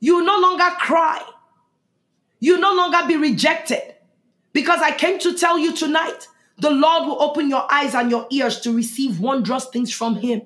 You 0.00 0.16
will 0.16 0.24
no 0.24 0.38
longer 0.38 0.70
cry. 0.78 1.22
You 2.40 2.58
no 2.58 2.74
longer 2.74 3.06
be 3.06 3.16
rejected. 3.16 3.94
Because 4.52 4.80
I 4.80 4.92
came 4.92 5.18
to 5.20 5.36
tell 5.36 5.58
you 5.58 5.74
tonight, 5.74 6.28
the 6.58 6.70
Lord 6.70 7.06
will 7.06 7.22
open 7.22 7.48
your 7.48 7.72
eyes 7.72 7.94
and 7.94 8.10
your 8.10 8.26
ears 8.30 8.60
to 8.60 8.74
receive 8.74 9.20
wondrous 9.20 9.66
things 9.66 9.92
from 9.92 10.16
Him. 10.16 10.42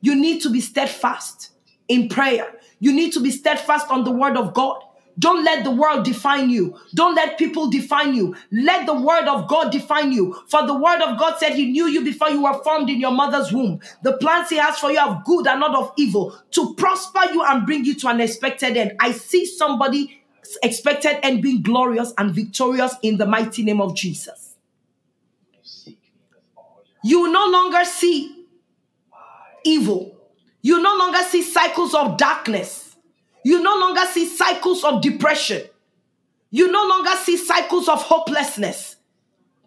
You 0.00 0.14
need 0.14 0.42
to 0.42 0.50
be 0.50 0.60
steadfast 0.60 1.50
in 1.88 2.08
prayer. 2.08 2.52
You 2.80 2.92
need 2.92 3.12
to 3.12 3.20
be 3.20 3.30
steadfast 3.30 3.88
on 3.90 4.04
the 4.04 4.10
word 4.10 4.36
of 4.36 4.54
God. 4.54 4.82
Don't 5.18 5.44
let 5.44 5.64
the 5.64 5.70
world 5.70 6.04
define 6.04 6.48
you. 6.50 6.78
Don't 6.94 7.14
let 7.14 7.38
people 7.38 7.70
define 7.70 8.14
you. 8.14 8.34
Let 8.50 8.86
the 8.86 8.94
word 8.94 9.28
of 9.28 9.46
God 9.46 9.70
define 9.70 10.10
you. 10.12 10.34
For 10.48 10.66
the 10.66 10.74
word 10.74 11.00
of 11.02 11.18
God 11.18 11.38
said 11.38 11.54
he 11.54 11.70
knew 11.70 11.86
you 11.86 12.02
before 12.02 12.30
you 12.30 12.42
were 12.42 12.62
formed 12.64 12.88
in 12.88 12.98
your 12.98 13.10
mother's 13.10 13.52
womb. 13.52 13.80
The 14.02 14.16
plans 14.16 14.48
he 14.48 14.56
has 14.56 14.78
for 14.78 14.90
you 14.90 14.98
are 14.98 15.22
good 15.24 15.46
and 15.46 15.60
not 15.60 15.74
of 15.74 15.92
evil 15.96 16.36
to 16.52 16.74
prosper 16.74 17.32
you 17.32 17.44
and 17.44 17.66
bring 17.66 17.84
you 17.84 17.94
to 17.96 18.08
an 18.08 18.20
expected 18.20 18.76
end. 18.76 18.92
I 19.00 19.12
see 19.12 19.44
somebody 19.44 20.22
expected 20.62 21.24
and 21.24 21.42
being 21.42 21.62
glorious 21.62 22.12
and 22.18 22.34
victorious 22.34 22.94
in 23.02 23.18
the 23.18 23.26
mighty 23.26 23.62
name 23.62 23.80
of 23.80 23.94
Jesus. 23.94 24.54
You 27.04 27.30
no 27.30 27.46
longer 27.50 27.84
see 27.84 28.46
evil. 29.64 30.16
You 30.62 30.80
no 30.80 30.96
longer 30.96 31.18
see 31.24 31.42
cycles 31.42 31.94
of 31.94 32.16
darkness. 32.16 32.81
You 33.44 33.62
no 33.62 33.76
longer 33.76 34.02
see 34.06 34.26
cycles 34.26 34.84
of 34.84 35.02
depression. 35.02 35.62
You 36.50 36.70
no 36.70 36.86
longer 36.86 37.12
see 37.22 37.36
cycles 37.36 37.88
of 37.88 38.02
hopelessness. 38.02 38.96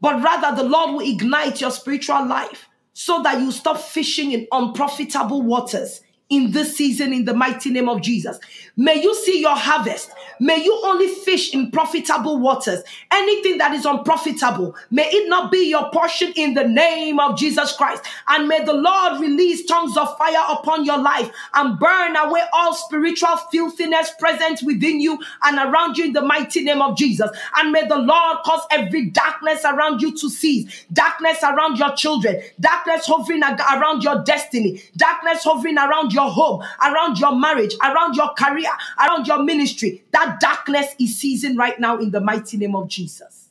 But 0.01 0.21
rather, 0.21 0.55
the 0.55 0.67
Lord 0.67 0.91
will 0.91 1.09
ignite 1.09 1.61
your 1.61 1.71
spiritual 1.71 2.25
life 2.25 2.67
so 2.93 3.21
that 3.23 3.41
you 3.41 3.51
stop 3.51 3.79
fishing 3.79 4.31
in 4.31 4.47
unprofitable 4.51 5.41
waters 5.41 6.01
in 6.29 6.51
this 6.51 6.75
season 6.75 7.13
in 7.13 7.25
the 7.25 7.33
mighty 7.33 7.69
name 7.69 7.87
of 7.87 8.01
Jesus. 8.01 8.39
May 8.77 9.01
you 9.01 9.15
see 9.15 9.39
your 9.39 9.55
harvest. 9.55 10.11
May 10.39 10.63
you 10.63 10.81
only 10.83 11.07
fish 11.07 11.53
in 11.53 11.71
profitable 11.71 12.39
waters. 12.39 12.83
Anything 13.11 13.57
that 13.59 13.73
is 13.73 13.85
unprofitable, 13.85 14.75
may 14.91 15.05
it 15.05 15.29
not 15.29 15.51
be 15.51 15.69
your 15.69 15.89
portion 15.91 16.33
in 16.35 16.55
the 16.55 16.67
name 16.67 17.19
of 17.19 17.37
Jesus 17.37 17.75
Christ. 17.77 18.03
And 18.27 18.47
may 18.47 18.63
the 18.65 18.73
Lord 18.73 19.21
release 19.21 19.65
tongues 19.65 19.95
of 19.95 20.17
fire 20.17 20.45
upon 20.49 20.83
your 20.83 20.97
life 20.97 21.29
and 21.53 21.79
burn 21.79 22.15
away 22.17 22.41
all 22.51 22.73
spiritual 22.73 23.37
filthiness 23.51 24.11
present 24.19 24.61
within 24.63 24.99
you 24.99 25.17
and 25.43 25.57
around 25.57 25.97
you 25.97 26.05
in 26.05 26.13
the 26.13 26.21
mighty 26.21 26.61
name 26.61 26.81
of 26.81 26.97
Jesus. 26.97 27.29
And 27.55 27.71
may 27.71 27.87
the 27.87 27.97
Lord 27.97 28.37
cause 28.43 28.63
every 28.71 29.05
darkness 29.11 29.63
around 29.63 30.01
you 30.01 30.11
to 30.17 30.29
cease. 30.29 30.85
Darkness 30.91 31.37
around 31.43 31.77
your 31.77 31.95
children, 31.95 32.41
darkness 32.59 33.05
hovering 33.05 33.43
around 33.43 34.03
your 34.03 34.21
destiny, 34.23 34.81
darkness 34.97 35.43
hovering 35.43 35.77
around 35.77 36.13
your 36.15 36.31
home, 36.31 36.63
around 36.81 37.19
your 37.19 37.35
marriage, 37.35 37.75
around 37.83 38.15
your 38.15 38.33
career, 38.33 38.71
around 38.99 39.27
your 39.27 39.43
ministry. 39.43 40.03
That 40.11 40.39
darkness 40.39 40.95
is 40.99 41.19
seizing 41.19 41.55
right 41.55 41.79
now 41.79 41.99
in 41.99 42.09
the 42.09 42.21
mighty 42.21 42.57
name 42.57 42.75
of 42.75 42.87
Jesus. 42.87 43.49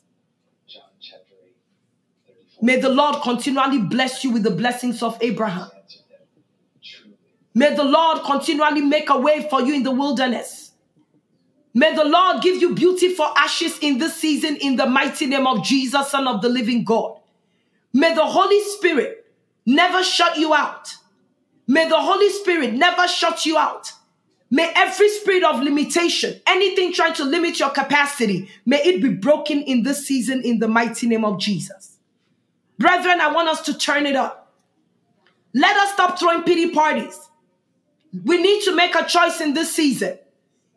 May 2.61 2.81
the 2.81 2.89
Lord 2.89 3.23
continually 3.23 3.79
bless 3.79 4.25
you 4.25 4.31
with 4.31 4.43
the 4.43 4.51
blessings 4.51 5.03
of 5.03 5.19
Abraham. 5.21 5.71
May 7.55 7.75
the 7.77 7.85
Lord 7.85 8.25
continually 8.25 8.81
make 8.81 9.11
a 9.11 9.19
way 9.19 9.47
for 9.49 9.63
you 9.63 9.75
in 9.75 9.85
the 9.85 9.93
wilderness. 9.93 10.73
May 11.75 11.95
the 11.95 12.05
Lord 12.05 12.43
give 12.43 12.61
you 12.61 12.75
beauty 12.75 13.15
for 13.15 13.27
ashes 13.37 13.79
in 13.81 13.99
this 13.99 14.15
season 14.15 14.57
in 14.57 14.77
the 14.77 14.87
mighty 14.87 15.27
name 15.27 15.47
of 15.47 15.63
Jesus, 15.65 16.11
Son 16.11 16.27
of 16.27 16.41
the 16.41 16.49
living 16.49 16.85
God. 16.85 17.21
May 17.93 18.15
the 18.15 18.25
Holy 18.25 18.61
Spirit 18.61 19.27
never 19.67 20.03
shut 20.03 20.37
you 20.39 20.55
out. 20.55 20.95
May 21.67 21.89
the 21.89 22.01
Holy 22.01 22.29
Spirit 22.31 22.75
never 22.75 23.09
shut 23.09 23.47
you 23.47 23.57
out. 23.57 23.93
May 24.51 24.71
every 24.77 25.09
spirit 25.09 25.43
of 25.43 25.63
limitation, 25.63 26.41
anything 26.47 26.93
trying 26.93 27.15
to 27.15 27.25
limit 27.25 27.59
your 27.59 27.71
capacity, 27.71 28.49
may 28.65 28.83
it 28.83 29.03
be 29.03 29.09
broken 29.09 29.63
in 29.63 29.83
this 29.83 30.07
season 30.07 30.43
in 30.43 30.59
the 30.59 30.69
mighty 30.69 31.07
name 31.07 31.25
of 31.25 31.41
Jesus. 31.41 31.97
Brethren, 32.79 33.21
I 33.21 33.33
want 33.33 33.49
us 33.49 33.63
to 33.63 33.77
turn 33.77 34.07
it 34.07 34.17
up. 34.17 34.53
Let 35.55 35.77
us 35.77 35.93
stop 35.93 36.19
throwing 36.19 36.43
pity 36.43 36.71
parties. 36.71 37.19
We 38.25 38.41
need 38.41 38.63
to 38.65 38.75
make 38.75 38.95
a 38.95 39.05
choice 39.05 39.41
in 39.41 39.55
this 39.55 39.75
season. 39.75 40.19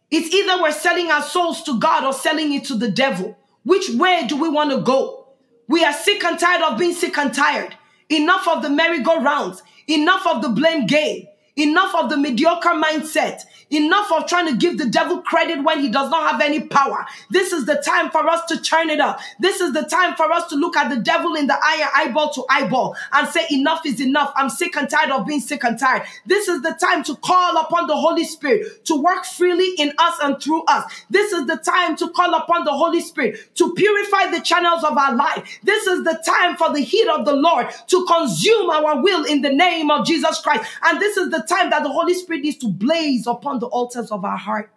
It's 0.09 0.33
either 0.33 0.61
we're 0.61 0.71
selling 0.71 1.11
our 1.11 1.21
souls 1.21 1.63
to 1.63 1.79
God 1.79 2.03
or 2.03 2.13
selling 2.13 2.53
it 2.53 2.65
to 2.65 2.75
the 2.75 2.89
devil. 2.89 3.37
Which 3.63 3.89
way 3.89 4.25
do 4.27 4.37
we 4.37 4.49
want 4.49 4.71
to 4.71 4.81
go? 4.81 5.27
We 5.67 5.83
are 5.83 5.93
sick 5.93 6.23
and 6.23 6.39
tired 6.39 6.61
of 6.61 6.79
being 6.79 6.93
sick 6.93 7.17
and 7.17 7.33
tired. 7.33 7.75
Enough 8.09 8.47
of 8.47 8.61
the 8.61 8.69
merry-go-rounds. 8.69 9.63
Enough 9.87 10.27
of 10.27 10.41
the 10.41 10.49
blame 10.49 10.85
game. 10.85 11.27
Enough 11.57 11.95
of 11.95 12.09
the 12.09 12.17
mediocre 12.17 12.69
mindset. 12.69 13.43
Enough 13.69 14.11
of 14.13 14.27
trying 14.27 14.47
to 14.47 14.55
give 14.55 14.77
the 14.77 14.85
devil 14.85 15.21
credit 15.21 15.63
when 15.63 15.79
he 15.79 15.89
does 15.89 16.09
not 16.09 16.31
have 16.31 16.39
any 16.41 16.61
power. 16.61 17.05
This 17.29 17.51
is 17.51 17.65
the 17.65 17.75
time 17.75 18.09
for 18.11 18.29
us 18.29 18.45
to 18.45 18.61
turn 18.61 18.89
it 18.89 18.99
up. 18.99 19.19
This 19.39 19.59
is 19.59 19.73
the 19.73 19.81
time 19.81 20.15
for 20.15 20.31
us 20.31 20.47
to 20.49 20.55
look 20.55 20.77
at 20.77 20.89
the 20.89 21.01
devil 21.01 21.35
in 21.35 21.47
the 21.47 21.55
eye, 21.55 21.89
eyeball 21.95 22.31
to 22.33 22.45
eyeball, 22.49 22.95
and 23.11 23.27
say, 23.27 23.45
Enough 23.51 23.85
is 23.85 23.99
enough. 23.99 24.31
I'm 24.35 24.49
sick 24.49 24.77
and 24.77 24.89
tired 24.89 25.11
of 25.11 25.25
being 25.27 25.41
sick 25.41 25.63
and 25.63 25.77
tired. 25.77 26.03
This 26.25 26.47
is 26.47 26.61
the 26.61 26.77
time 26.79 27.03
to 27.05 27.15
call 27.17 27.57
upon 27.57 27.87
the 27.87 27.95
Holy 27.95 28.23
Spirit 28.23 28.85
to 28.85 28.95
work 29.01 29.25
freely 29.25 29.73
in 29.77 29.93
us 29.97 30.17
and 30.21 30.41
through 30.41 30.63
us. 30.65 30.91
This 31.09 31.33
is 31.33 31.47
the 31.47 31.57
time 31.57 31.95
to 31.97 32.09
call 32.11 32.35
upon 32.35 32.65
the 32.65 32.71
Holy 32.71 33.01
Spirit 33.01 33.55
to 33.55 33.73
purify 33.73 34.31
the 34.31 34.41
channels 34.41 34.83
of 34.83 34.97
our 34.97 35.15
life. 35.15 35.59
This 35.63 35.87
is 35.87 36.03
the 36.03 36.21
time 36.25 36.55
for 36.55 36.71
the 36.73 36.81
heat 36.81 37.07
of 37.07 37.25
the 37.25 37.35
Lord 37.35 37.67
to 37.87 38.05
consume 38.05 38.69
our 38.69 39.01
will 39.01 39.25
in 39.25 39.41
the 39.41 39.53
name 39.53 39.91
of 39.91 40.05
Jesus 40.05 40.39
Christ. 40.39 40.69
And 40.83 41.01
this 41.01 41.17
is 41.17 41.31
the 41.31 41.46
time 41.47 41.69
that 41.69 41.83
the 41.83 41.89
Holy 41.89 42.13
Spirit 42.13 42.43
needs 42.43 42.57
to 42.57 42.67
blaze 42.67 43.27
upon 43.27 43.59
the 43.59 43.67
altars 43.67 44.11
of 44.11 44.23
our 44.25 44.37
heart. 44.37 44.71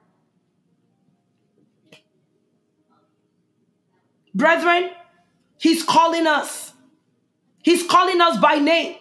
Brethren, 4.35 4.91
He's 5.59 5.83
calling 5.83 6.27
us. 6.27 6.73
He's 7.63 7.87
calling 7.87 8.21
us 8.21 8.39
by 8.39 8.57
name. 8.57 8.97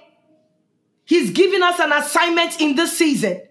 He's 1.05 1.31
giving 1.31 1.63
us 1.63 1.79
an 1.79 1.93
assignment 1.93 2.59
in 2.59 2.75
this 2.75 2.97
season 2.97 3.41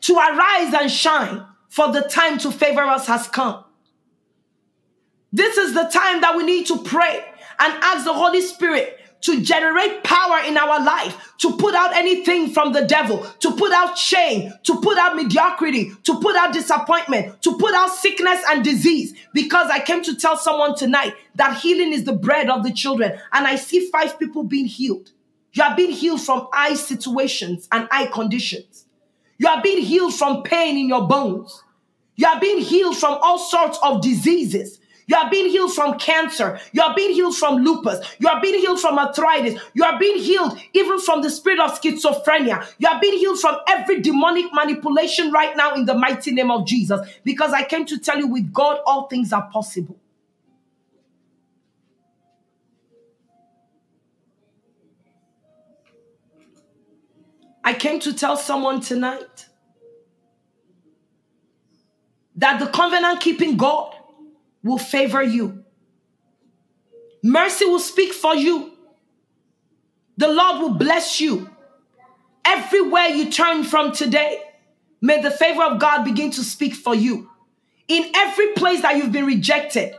to 0.00 0.14
arise 0.14 0.72
and 0.72 0.90
shine, 0.90 1.44
for 1.68 1.92
the 1.92 2.00
time 2.00 2.38
to 2.38 2.50
favor 2.50 2.82
us 2.82 3.06
has 3.06 3.28
come. 3.28 3.64
This 5.32 5.58
is 5.58 5.74
the 5.74 5.84
time 5.84 6.22
that 6.22 6.36
we 6.36 6.44
need 6.44 6.66
to 6.66 6.78
pray 6.82 7.24
and 7.58 7.72
ask 7.82 8.04
the 8.04 8.14
Holy 8.14 8.40
Spirit 8.40 8.95
to 9.26 9.40
generate 9.40 10.04
power 10.04 10.38
in 10.46 10.56
our 10.56 10.80
life, 10.82 11.34
to 11.38 11.56
put 11.56 11.74
out 11.74 11.94
anything 11.96 12.48
from 12.48 12.72
the 12.72 12.84
devil, 12.84 13.26
to 13.40 13.50
put 13.56 13.72
out 13.72 13.98
shame, 13.98 14.52
to 14.62 14.80
put 14.80 14.96
out 14.96 15.16
mediocrity, 15.16 15.90
to 16.04 16.20
put 16.20 16.36
out 16.36 16.52
disappointment, 16.52 17.42
to 17.42 17.58
put 17.58 17.74
out 17.74 17.90
sickness 17.90 18.40
and 18.48 18.64
disease. 18.64 19.14
Because 19.34 19.68
I 19.68 19.80
came 19.80 20.04
to 20.04 20.14
tell 20.14 20.36
someone 20.36 20.76
tonight 20.76 21.12
that 21.34 21.58
healing 21.58 21.92
is 21.92 22.04
the 22.04 22.12
bread 22.12 22.48
of 22.48 22.62
the 22.62 22.72
children. 22.72 23.18
And 23.32 23.48
I 23.48 23.56
see 23.56 23.90
five 23.90 24.16
people 24.16 24.44
being 24.44 24.66
healed. 24.66 25.10
You 25.52 25.64
are 25.64 25.74
being 25.74 25.90
healed 25.90 26.20
from 26.20 26.46
eye 26.52 26.74
situations 26.74 27.66
and 27.72 27.88
eye 27.90 28.06
conditions. 28.06 28.86
You 29.38 29.48
are 29.48 29.60
being 29.60 29.82
healed 29.82 30.14
from 30.14 30.44
pain 30.44 30.78
in 30.78 30.86
your 30.86 31.08
bones. 31.08 31.64
You 32.14 32.28
are 32.28 32.38
being 32.38 32.60
healed 32.60 32.96
from 32.96 33.18
all 33.20 33.40
sorts 33.40 33.78
of 33.82 34.02
diseases. 34.02 34.78
You 35.08 35.16
are 35.16 35.30
being 35.30 35.48
healed 35.48 35.72
from 35.72 35.98
cancer. 35.98 36.58
You 36.72 36.82
are 36.82 36.94
being 36.94 37.12
healed 37.12 37.36
from 37.36 37.58
lupus. 37.58 38.04
You 38.18 38.28
are 38.28 38.40
being 38.40 38.60
healed 38.60 38.80
from 38.80 38.98
arthritis. 38.98 39.60
You 39.72 39.84
are 39.84 39.98
being 39.98 40.18
healed 40.18 40.58
even 40.72 40.98
from 40.98 41.22
the 41.22 41.30
spirit 41.30 41.60
of 41.60 41.80
schizophrenia. 41.80 42.66
You 42.78 42.88
are 42.88 43.00
being 43.00 43.18
healed 43.18 43.38
from 43.38 43.56
every 43.68 44.00
demonic 44.00 44.46
manipulation 44.52 45.30
right 45.30 45.56
now 45.56 45.74
in 45.74 45.84
the 45.84 45.94
mighty 45.94 46.32
name 46.32 46.50
of 46.50 46.66
Jesus. 46.66 47.00
Because 47.22 47.52
I 47.52 47.62
came 47.64 47.86
to 47.86 47.98
tell 47.98 48.18
you 48.18 48.26
with 48.26 48.52
God, 48.52 48.80
all 48.84 49.06
things 49.06 49.32
are 49.32 49.48
possible. 49.52 49.96
I 57.62 57.74
came 57.74 58.00
to 58.00 58.12
tell 58.12 58.36
someone 58.36 58.80
tonight 58.80 59.46
that 62.36 62.60
the 62.60 62.66
covenant 62.66 63.20
keeping 63.20 63.56
God 63.56 63.95
will 64.66 64.78
favor 64.78 65.22
you. 65.22 65.64
Mercy 67.22 67.64
will 67.64 67.78
speak 67.78 68.12
for 68.12 68.34
you. 68.34 68.72
The 70.16 70.28
Lord 70.28 70.60
will 70.60 70.74
bless 70.74 71.20
you. 71.20 71.48
Everywhere 72.44 73.08
you 73.08 73.30
turn 73.30 73.64
from 73.64 73.92
today, 73.92 74.42
may 75.00 75.20
the 75.22 75.30
favor 75.30 75.62
of 75.62 75.78
God 75.80 76.04
begin 76.04 76.30
to 76.32 76.42
speak 76.42 76.74
for 76.74 76.94
you. 76.94 77.30
In 77.88 78.10
every 78.14 78.52
place 78.52 78.82
that 78.82 78.96
you've 78.96 79.12
been 79.12 79.26
rejected, 79.26 79.94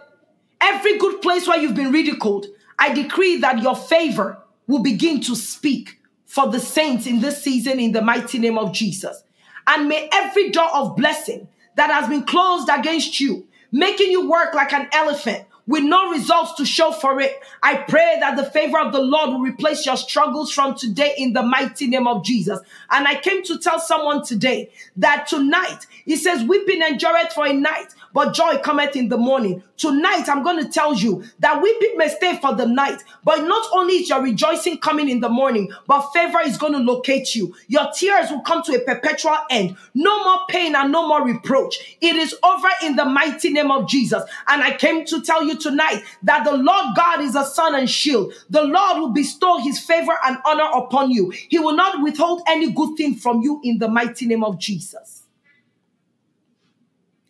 every 0.60 0.98
good 0.98 1.22
place 1.22 1.48
where 1.48 1.60
you've 1.60 1.76
been 1.76 1.92
ridiculed, 1.92 2.48
I 2.78 2.94
decree 2.94 3.38
that 3.38 3.62
your 3.62 3.76
favor 3.76 4.42
will 4.68 4.84
begin 4.84 5.22
to 5.22 5.36
speak 5.36 6.00
for 6.26 6.50
the 6.50 6.60
saints 6.60 7.08
in 7.08 7.22
this 7.22 7.42
season 7.42 7.80
in 7.80 7.94
the 7.94 8.02
mighty 8.02 8.38
name 8.40 8.58
of 8.58 8.74
Jesus. 8.74 9.24
And 9.66 9.88
may 9.88 10.10
every 10.12 10.50
door 10.50 10.70
of 10.74 10.96
blessing 10.96 11.48
that 11.76 11.90
has 11.90 12.10
been 12.10 12.24
closed 12.24 12.70
against 12.70 13.20
you, 13.20 13.47
making 13.72 14.12
you 14.12 14.30
work 14.30 14.54
like 14.54 14.74
an 14.74 14.88
elephant 14.94 15.46
with 15.68 15.84
no 15.84 16.10
results 16.12 16.54
to 16.56 16.66
show 16.66 16.92
for 16.92 17.20
it. 17.20 17.34
I 17.62 17.76
pray 17.76 18.18
that 18.22 18.38
the 18.38 18.46
favor 18.46 18.80
of 18.80 18.94
the 18.94 19.02
Lord 19.02 19.32
will 19.32 19.42
replace 19.42 19.86
your 19.86 19.98
struggles 19.98 20.52
from 20.52 20.76
today 20.76 21.14
in 21.18 21.34
the 21.34 21.44
mighty 21.44 21.88
name 21.88 22.08
of 22.08 22.24
Jesus. 22.24 22.60
And 22.90 23.08
I 23.08 23.20
came 23.20 23.44
to 23.44 23.60
tell 23.60 23.80
someone 23.80 24.24
today 24.24 24.72
that 24.96 25.28
tonight, 25.28 25.86
he 26.06 26.16
says, 26.16 26.48
weeping 26.48 26.82
endureth 26.82 27.34
for 27.34 27.46
a 27.46 27.54
night, 27.54 27.94
but 28.14 28.34
joy 28.34 28.58
cometh 28.58 28.96
in 28.96 29.10
the 29.10 29.18
morning. 29.18 29.64
Tonight, 29.78 30.28
I'm 30.28 30.44
going 30.44 30.64
to 30.64 30.70
tell 30.70 30.96
you 30.96 31.24
that 31.40 31.62
weeping 31.62 31.98
may 31.98 32.08
stay 32.08 32.38
for 32.38 32.56
the 32.56 32.66
night, 32.66 33.04
but 33.24 33.44
not 33.44 33.68
only 33.74 33.96
is 33.96 34.10
your 34.10 34.24
rejoicing 34.24 34.80
coming 34.80 35.08
in 35.08 35.20
the 35.20 35.30
morning, 35.30 35.72
but 35.86 36.10
favor 36.14 36.40
is 36.44 36.58
going 36.58 36.74
to 36.74 36.80
locate 36.80 37.36
you. 37.36 37.56
Your 37.68 37.92
tears 37.96 38.32
will 38.32 38.42
come 38.42 38.64
to 38.64 38.74
a 38.74 38.80
perpetual 38.80 39.38
end. 39.50 39.78
No 39.94 40.24
more 40.24 40.40
pain 40.50 40.76
and 40.76 40.92
no 40.92 41.08
more 41.08 41.24
reproach. 41.24 41.98
It 42.02 42.16
is 42.16 42.36
over 42.44 42.68
in 42.84 42.96
the 42.96 43.06
mighty 43.06 43.52
name 43.52 43.72
of 43.72 43.88
Jesus. 43.88 44.24
And 44.48 44.64
I 44.64 44.76
came 44.76 45.06
to 45.06 45.22
tell 45.22 45.44
you 45.44 45.58
tonight 45.58 46.04
that 46.24 46.44
the 46.44 46.58
Lord 46.58 46.96
God 46.96 47.22
is 47.22 47.36
a 47.36 47.46
sun 47.46 47.76
and 47.76 47.90
shield. 47.90 48.34
The 48.50 48.64
Lord 48.64 49.00
will 49.00 49.12
bestow 49.12 49.60
his 49.60 49.80
favor 49.80 50.18
and 50.26 50.38
honor 50.46 50.70
upon 50.74 51.12
you. 51.12 51.30
He 51.30 51.60
will 51.60 51.76
not 51.76 52.02
withhold 52.02 52.42
any 52.48 52.72
good 52.72 52.98
thing 52.98 53.16
from 53.16 53.42
you 53.42 53.62
in 53.64 53.78
the 53.78 53.88
mighty 53.88 54.26
name 54.26 54.44
of 54.44 54.60
Jesus. 54.60 55.27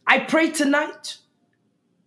I 0.08 0.20
pray 0.20 0.52
tonight 0.52 1.18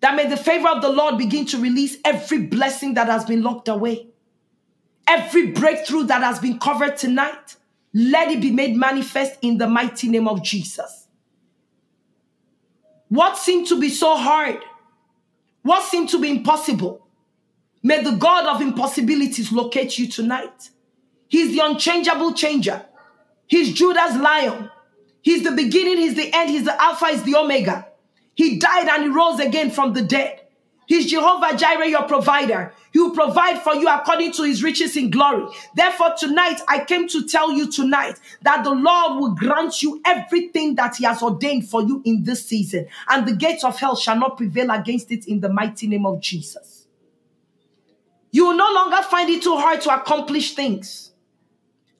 that 0.00 0.14
may 0.14 0.26
the 0.26 0.36
favor 0.36 0.68
of 0.68 0.80
the 0.80 0.88
Lord 0.88 1.18
begin 1.18 1.44
to 1.46 1.58
release 1.58 1.98
every 2.04 2.38
blessing 2.38 2.94
that 2.94 3.08
has 3.08 3.26
been 3.26 3.42
locked 3.42 3.68
away. 3.68 4.06
Every 5.06 5.48
breakthrough 5.48 6.04
that 6.04 6.22
has 6.22 6.38
been 6.38 6.58
covered 6.58 6.96
tonight, 6.96 7.56
let 7.92 8.30
it 8.30 8.40
be 8.40 8.50
made 8.50 8.74
manifest 8.74 9.38
in 9.42 9.58
the 9.58 9.66
mighty 9.66 10.08
name 10.08 10.26
of 10.26 10.42
Jesus. 10.42 11.08
What 13.08 13.36
seemed 13.36 13.66
to 13.66 13.78
be 13.78 13.90
so 13.90 14.16
hard, 14.16 14.60
what 15.62 15.82
seemed 15.82 16.08
to 16.10 16.20
be 16.20 16.30
impossible, 16.30 17.06
may 17.82 18.02
the 18.02 18.12
God 18.12 18.46
of 18.46 18.62
impossibilities 18.62 19.52
locate 19.52 19.98
you 19.98 20.06
tonight. 20.06 20.70
He's 21.28 21.52
the 21.52 21.64
unchangeable 21.64 22.32
changer. 22.32 22.86
He's 23.46 23.74
Judah's 23.74 24.16
lion. 24.16 24.70
He's 25.22 25.42
the 25.42 25.50
beginning, 25.50 25.98
he's 25.98 26.14
the 26.14 26.32
end, 26.32 26.50
he's 26.50 26.64
the 26.64 26.80
Alpha, 26.80 27.08
he's 27.08 27.24
the 27.24 27.36
Omega. 27.36 27.89
He 28.40 28.56
died 28.56 28.88
and 28.88 29.02
he 29.02 29.08
rose 29.10 29.38
again 29.38 29.70
from 29.70 29.92
the 29.92 30.00
dead. 30.00 30.40
He's 30.86 31.10
Jehovah 31.10 31.58
Jireh, 31.58 31.88
your 31.88 32.04
provider. 32.04 32.72
He 32.90 32.98
will 32.98 33.10
provide 33.10 33.60
for 33.60 33.74
you 33.74 33.86
according 33.86 34.32
to 34.32 34.44
his 34.44 34.62
riches 34.62 34.96
in 34.96 35.10
glory. 35.10 35.44
Therefore, 35.74 36.14
tonight, 36.18 36.58
I 36.66 36.82
came 36.82 37.06
to 37.08 37.26
tell 37.26 37.52
you 37.52 37.70
tonight 37.70 38.18
that 38.40 38.64
the 38.64 38.70
Lord 38.70 39.20
will 39.20 39.34
grant 39.34 39.82
you 39.82 40.00
everything 40.06 40.74
that 40.76 40.96
he 40.96 41.04
has 41.04 41.22
ordained 41.22 41.68
for 41.68 41.82
you 41.82 42.00
in 42.06 42.24
this 42.24 42.46
season, 42.46 42.86
and 43.10 43.28
the 43.28 43.36
gates 43.36 43.62
of 43.62 43.78
hell 43.78 43.94
shall 43.94 44.16
not 44.16 44.38
prevail 44.38 44.70
against 44.70 45.12
it 45.12 45.28
in 45.28 45.40
the 45.40 45.50
mighty 45.50 45.86
name 45.86 46.06
of 46.06 46.18
Jesus. 46.22 46.86
You 48.30 48.46
will 48.46 48.56
no 48.56 48.72
longer 48.72 49.02
find 49.02 49.28
it 49.28 49.42
too 49.42 49.58
hard 49.58 49.82
to 49.82 49.94
accomplish 49.94 50.54
things. 50.54 51.10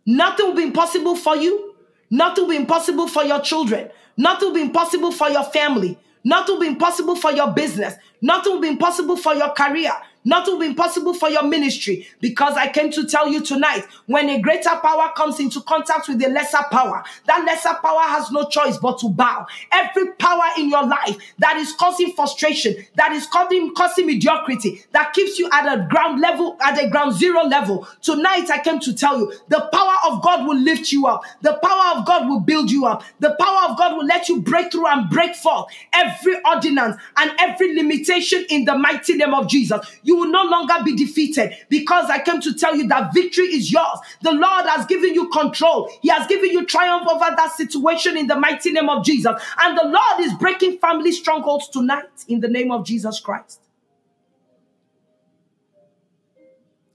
Nothing 0.07 0.46
will 0.46 0.57
be 0.57 0.62
impossible 0.62 1.16
for 1.16 1.37
you. 1.37 1.74
Nothing 2.09 2.44
will 2.44 2.53
be 2.53 2.57
impossible 2.57 3.09
for 3.09 3.24
your 3.24 3.40
children. 3.40 3.90
Nothing 4.16 4.48
will 4.48 4.55
be 4.55 4.62
impossible 4.62 5.12
for 5.12 5.29
your 5.29 5.44
family. 5.44 5.98
Nothing 6.24 6.54
will 6.56 6.61
be 6.61 6.66
impossible 6.68 7.16
for 7.16 7.33
your 7.33 7.52
business. 7.52 7.94
Nothing 8.20 8.54
will 8.54 8.61
be 8.61 8.68
impossible 8.68 9.16
for 9.16 9.35
your 9.35 9.50
career. 9.52 9.92
Nothing 10.24 10.54
will 10.54 10.61
be 10.61 10.66
impossible 10.66 11.14
for 11.14 11.30
your 11.30 11.44
ministry 11.44 12.06
because 12.20 12.54
I 12.54 12.68
came 12.68 12.90
to 12.92 13.06
tell 13.06 13.28
you 13.28 13.42
tonight 13.42 13.87
when 14.06 14.28
a 14.28 14.40
greater 14.40 14.76
power 14.83 15.11
comes 15.16 15.40
into 15.40 15.62
contact 15.62 16.09
with 16.09 16.22
a 16.22 16.28
lesser 16.28 16.62
power, 16.70 17.02
that 17.26 17.44
lesser 17.46 17.74
power 17.83 18.02
has 18.02 18.30
no 18.30 18.46
choice 18.48 18.76
but 18.76 18.98
to 18.98 19.09
bow. 19.09 19.46
Every 19.72 20.12
power 20.12 20.44
in 20.59 20.68
your 20.68 20.87
life 20.87 21.16
that 21.38 21.56
is 21.56 21.72
causing 21.72 22.12
frustration, 22.12 22.76
that 22.96 23.12
is 23.12 23.26
causing, 23.28 23.74
causing 23.74 24.06
mediocrity, 24.06 24.83
that 24.92 25.14
keeps 25.14 25.38
you 25.38 25.48
at 25.52 25.66
a 25.66 25.87
ground 25.88 26.20
level, 26.20 26.59
at 26.61 26.83
a 26.83 26.90
ground 26.90 27.14
zero 27.14 27.44
level, 27.44 27.88
tonight 28.02 28.50
I 28.50 28.59
came 28.59 28.78
to 28.80 28.92
tell 28.94 29.18
you 29.18 29.33
the 29.48 29.68
power 29.72 29.96
of 30.12 30.22
God 30.22 30.46
will 30.46 30.59
lift 30.59 30.92
you 30.92 31.06
up. 31.06 31.22
The 31.40 31.59
power 31.62 31.98
of 31.98 32.04
God 32.04 32.28
will 32.28 32.40
build 32.40 32.70
you 32.70 32.85
up. 32.85 33.04
The 33.20 33.35
power 33.40 33.70
of 33.70 33.78
God 33.78 33.96
will 33.96 34.06
let 34.06 34.28
you 34.28 34.42
break 34.42 34.70
through 34.70 34.87
and 34.87 35.09
break 35.09 35.35
forth 35.35 35.72
every 35.94 36.37
ordinance 36.44 37.00
and 37.16 37.33
every 37.38 37.74
limitation 37.74 38.44
in 38.50 38.66
the 38.66 38.76
mighty 38.76 39.14
name 39.14 39.33
of 39.33 39.48
Jesus 39.48 39.80
will 40.12 40.30
no 40.30 40.44
longer 40.44 40.74
be 40.84 40.96
defeated 40.96 41.54
because 41.68 42.08
I 42.10 42.20
came 42.20 42.40
to 42.40 42.54
tell 42.54 42.74
you 42.74 42.88
that 42.88 43.12
victory 43.14 43.46
is 43.46 43.70
yours. 43.70 43.98
The 44.22 44.32
Lord 44.32 44.66
has 44.66 44.86
given 44.86 45.14
you 45.14 45.28
control, 45.28 45.90
He 46.02 46.08
has 46.08 46.26
given 46.26 46.50
you 46.50 46.64
triumph 46.66 47.08
over 47.08 47.34
that 47.36 47.52
situation 47.52 48.16
in 48.16 48.26
the 48.26 48.36
mighty 48.36 48.72
name 48.72 48.88
of 48.88 49.04
Jesus. 49.04 49.34
And 49.62 49.76
the 49.76 49.84
Lord 49.84 50.20
is 50.20 50.34
breaking 50.34 50.78
family 50.78 51.12
strongholds 51.12 51.68
tonight 51.68 52.24
in 52.28 52.40
the 52.40 52.48
name 52.48 52.70
of 52.70 52.84
Jesus 52.84 53.20
Christ. 53.20 53.60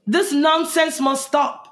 This 0.06 0.32
nonsense 0.32 1.00
must 1.00 1.26
stop. 1.26 1.66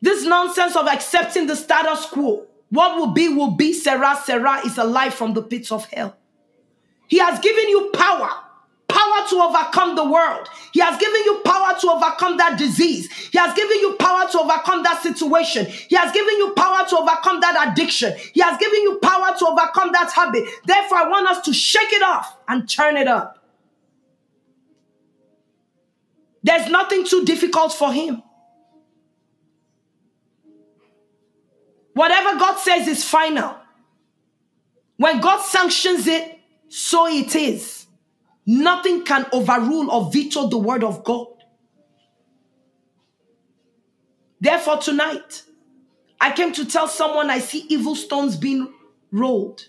This 0.00 0.24
nonsense 0.24 0.76
of 0.76 0.86
accepting 0.86 1.46
the 1.46 1.56
status 1.56 2.06
quo. 2.06 2.46
What 2.68 2.96
will 2.96 3.12
be, 3.12 3.28
will 3.28 3.52
be. 3.52 3.72
Sarah, 3.72 4.18
Sarah 4.24 4.64
is 4.66 4.78
alive 4.78 5.14
from 5.14 5.34
the 5.34 5.42
pits 5.42 5.72
of 5.72 5.86
hell. 5.86 6.16
He 7.08 7.18
has 7.18 7.38
given 7.40 7.68
you 7.68 7.90
power 7.94 8.30
power 8.94 9.28
to 9.28 9.36
overcome 9.40 9.96
the 9.96 10.04
world. 10.04 10.48
He 10.72 10.80
has 10.80 10.98
given 10.98 11.22
you 11.24 11.40
power 11.44 11.76
to 11.80 11.90
overcome 11.90 12.36
that 12.36 12.56
disease. 12.56 13.10
He 13.10 13.38
has 13.38 13.54
given 13.54 13.78
you 13.80 13.96
power 13.98 14.28
to 14.30 14.40
overcome 14.40 14.84
that 14.84 15.02
situation. 15.02 15.66
He 15.66 15.96
has 15.96 16.12
given 16.12 16.36
you 16.38 16.52
power 16.52 16.86
to 16.88 16.98
overcome 16.98 17.40
that 17.40 17.70
addiction. 17.70 18.16
He 18.32 18.40
has 18.40 18.56
given 18.58 18.80
you 18.82 18.98
power 19.02 19.36
to 19.36 19.46
overcome 19.46 19.90
that 19.92 20.12
habit. 20.12 20.44
Therefore, 20.64 20.98
I 20.98 21.08
want 21.08 21.26
us 21.28 21.44
to 21.46 21.52
shake 21.52 21.92
it 21.92 22.02
off 22.02 22.36
and 22.46 22.68
turn 22.68 22.96
it 22.96 23.08
up. 23.08 23.38
There's 26.44 26.70
nothing 26.70 27.04
too 27.04 27.24
difficult 27.24 27.72
for 27.72 27.92
him. 27.92 28.22
Whatever 31.94 32.38
God 32.38 32.58
says 32.58 32.86
is 32.86 33.02
final. 33.02 33.56
When 34.96 35.20
God 35.20 35.42
sanctions 35.42 36.06
it, 36.06 36.38
so 36.68 37.06
it 37.06 37.34
is. 37.34 37.83
Nothing 38.46 39.04
can 39.04 39.26
overrule 39.32 39.90
or 39.90 40.10
veto 40.10 40.48
the 40.48 40.58
word 40.58 40.84
of 40.84 41.02
God. 41.04 41.28
Therefore, 44.40 44.76
tonight, 44.76 45.42
I 46.20 46.32
came 46.32 46.52
to 46.52 46.66
tell 46.66 46.86
someone 46.86 47.30
I 47.30 47.38
see 47.38 47.64
evil 47.68 47.94
stones 47.94 48.36
being 48.36 48.72
rolled. 49.10 49.68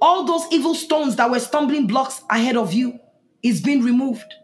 All 0.00 0.24
those 0.24 0.46
evil 0.50 0.74
stones 0.74 1.14
that 1.16 1.30
were 1.30 1.38
stumbling 1.38 1.86
blocks 1.86 2.22
ahead 2.28 2.56
of 2.56 2.72
you 2.72 2.98
is 3.42 3.60
being 3.60 3.82
removed. 3.82 4.34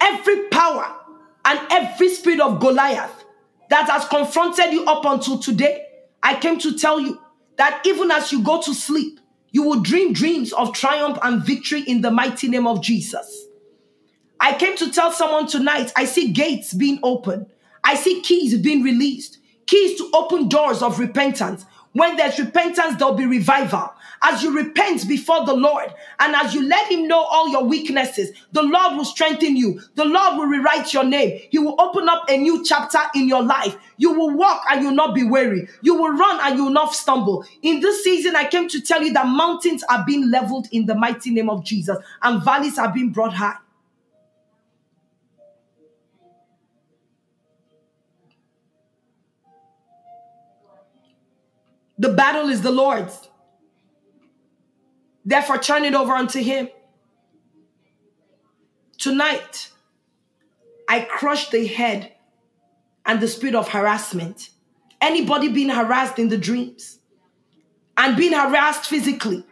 Every 0.00 0.48
power 0.48 0.96
and 1.44 1.60
every 1.70 2.08
spirit 2.08 2.40
of 2.40 2.58
Goliath 2.58 3.24
that 3.70 3.88
has 3.88 4.04
confronted 4.06 4.72
you 4.72 4.84
up 4.84 5.04
until 5.04 5.38
today, 5.38 5.86
I 6.22 6.34
came 6.34 6.58
to 6.58 6.76
tell 6.76 6.98
you 6.98 7.20
that 7.56 7.82
even 7.86 8.10
as 8.10 8.32
you 8.32 8.42
go 8.42 8.60
to 8.62 8.74
sleep, 8.74 9.20
you 9.52 9.62
will 9.62 9.80
dream 9.80 10.12
dreams 10.12 10.52
of 10.52 10.72
triumph 10.72 11.18
and 11.22 11.44
victory 11.44 11.82
in 11.82 12.00
the 12.00 12.10
mighty 12.10 12.48
name 12.48 12.66
of 12.66 12.82
Jesus. 12.82 13.46
I 14.40 14.54
came 14.54 14.76
to 14.78 14.90
tell 14.90 15.12
someone 15.12 15.46
tonight 15.46 15.92
I 15.94 16.06
see 16.06 16.32
gates 16.32 16.74
being 16.74 16.98
opened, 17.02 17.46
I 17.84 17.94
see 17.94 18.22
keys 18.22 18.58
being 18.58 18.82
released, 18.82 19.38
keys 19.66 19.96
to 19.98 20.10
open 20.14 20.48
doors 20.48 20.82
of 20.82 20.98
repentance. 20.98 21.64
When 21.92 22.16
there's 22.16 22.38
repentance, 22.38 22.96
there'll 22.96 23.14
be 23.14 23.26
revival. 23.26 23.92
As 24.24 24.42
you 24.42 24.56
repent 24.56 25.08
before 25.08 25.44
the 25.44 25.54
Lord 25.54 25.92
and 26.20 26.34
as 26.36 26.54
you 26.54 26.62
let 26.62 26.90
Him 26.90 27.08
know 27.08 27.20
all 27.20 27.48
your 27.48 27.64
weaknesses, 27.64 28.30
the 28.52 28.62
Lord 28.62 28.96
will 28.96 29.04
strengthen 29.04 29.56
you. 29.56 29.80
The 29.96 30.04
Lord 30.04 30.38
will 30.38 30.46
rewrite 30.46 30.94
your 30.94 31.04
name. 31.04 31.40
He 31.50 31.58
will 31.58 31.74
open 31.80 32.08
up 32.08 32.28
a 32.28 32.36
new 32.36 32.64
chapter 32.64 33.00
in 33.16 33.26
your 33.26 33.42
life. 33.42 33.76
You 33.96 34.12
will 34.12 34.30
walk 34.30 34.62
and 34.70 34.82
you'll 34.82 34.94
not 34.94 35.14
be 35.14 35.24
weary. 35.24 35.68
You 35.82 35.94
will 35.94 36.12
run 36.12 36.38
and 36.42 36.56
you 36.56 36.64
will 36.64 36.72
not 36.72 36.94
stumble. 36.94 37.44
In 37.62 37.80
this 37.80 38.04
season, 38.04 38.36
I 38.36 38.46
came 38.46 38.68
to 38.68 38.80
tell 38.80 39.02
you 39.02 39.12
that 39.12 39.26
mountains 39.26 39.82
are 39.88 40.04
being 40.06 40.30
leveled 40.30 40.68
in 40.70 40.86
the 40.86 40.94
mighty 40.94 41.30
name 41.30 41.50
of 41.50 41.64
Jesus 41.64 41.98
and 42.22 42.42
valleys 42.44 42.78
are 42.78 42.92
being 42.92 43.10
brought 43.10 43.34
high. 43.34 43.56
The 51.98 52.08
battle 52.08 52.48
is 52.48 52.62
the 52.62 52.72
Lord's. 52.72 53.28
Therefore, 55.24 55.58
turn 55.58 55.84
it 55.84 55.94
over 55.94 56.12
unto 56.12 56.40
Him. 56.40 56.68
Tonight, 58.98 59.70
I 60.88 61.00
crush 61.00 61.50
the 61.50 61.66
head 61.66 62.12
and 63.06 63.20
the 63.20 63.28
spirit 63.28 63.54
of 63.54 63.68
harassment. 63.68 64.50
Anybody 65.00 65.48
being 65.48 65.70
harassed 65.70 66.18
in 66.18 66.28
the 66.28 66.38
dreams 66.38 66.98
and 67.96 68.16
being 68.16 68.32
harassed 68.32 68.86
physically, 68.86 69.44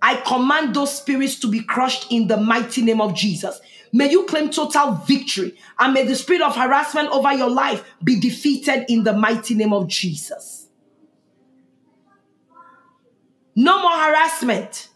I 0.00 0.16
command 0.16 0.74
those 0.74 0.96
spirits 0.96 1.38
to 1.40 1.48
be 1.48 1.60
crushed 1.60 2.10
in 2.10 2.26
the 2.28 2.36
mighty 2.36 2.82
name 2.82 3.00
of 3.00 3.14
Jesus. 3.14 3.60
May 3.92 4.10
you 4.10 4.24
claim 4.24 4.50
total 4.50 4.92
victory 4.92 5.56
and 5.78 5.94
may 5.94 6.04
the 6.04 6.14
spirit 6.14 6.42
of 6.42 6.54
harassment 6.56 7.08
over 7.10 7.32
your 7.32 7.50
life 7.50 7.84
be 8.02 8.20
defeated 8.20 8.84
in 8.88 9.04
the 9.04 9.12
mighty 9.12 9.54
name 9.54 9.72
of 9.72 9.88
Jesus. 9.88 10.68
No 13.54 13.80
more 13.80 13.90
harassment. 13.90 14.87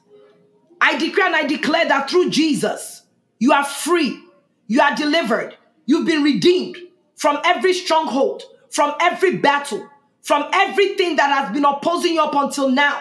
I 0.82 0.98
declare 0.98 1.26
and 1.28 1.36
I 1.36 1.46
declare 1.46 1.86
that 1.86 2.10
through 2.10 2.30
Jesus, 2.30 3.02
you 3.38 3.52
are 3.52 3.64
free, 3.64 4.20
you 4.66 4.80
are 4.80 4.96
delivered, 4.96 5.56
you've 5.86 6.06
been 6.06 6.24
redeemed 6.24 6.76
from 7.14 7.38
every 7.44 7.72
stronghold, 7.72 8.42
from 8.68 8.92
every 9.00 9.36
battle, 9.36 9.88
from 10.22 10.44
everything 10.52 11.14
that 11.16 11.30
has 11.30 11.52
been 11.52 11.64
opposing 11.64 12.14
you 12.14 12.20
up 12.20 12.34
until 12.34 12.68
now. 12.68 13.00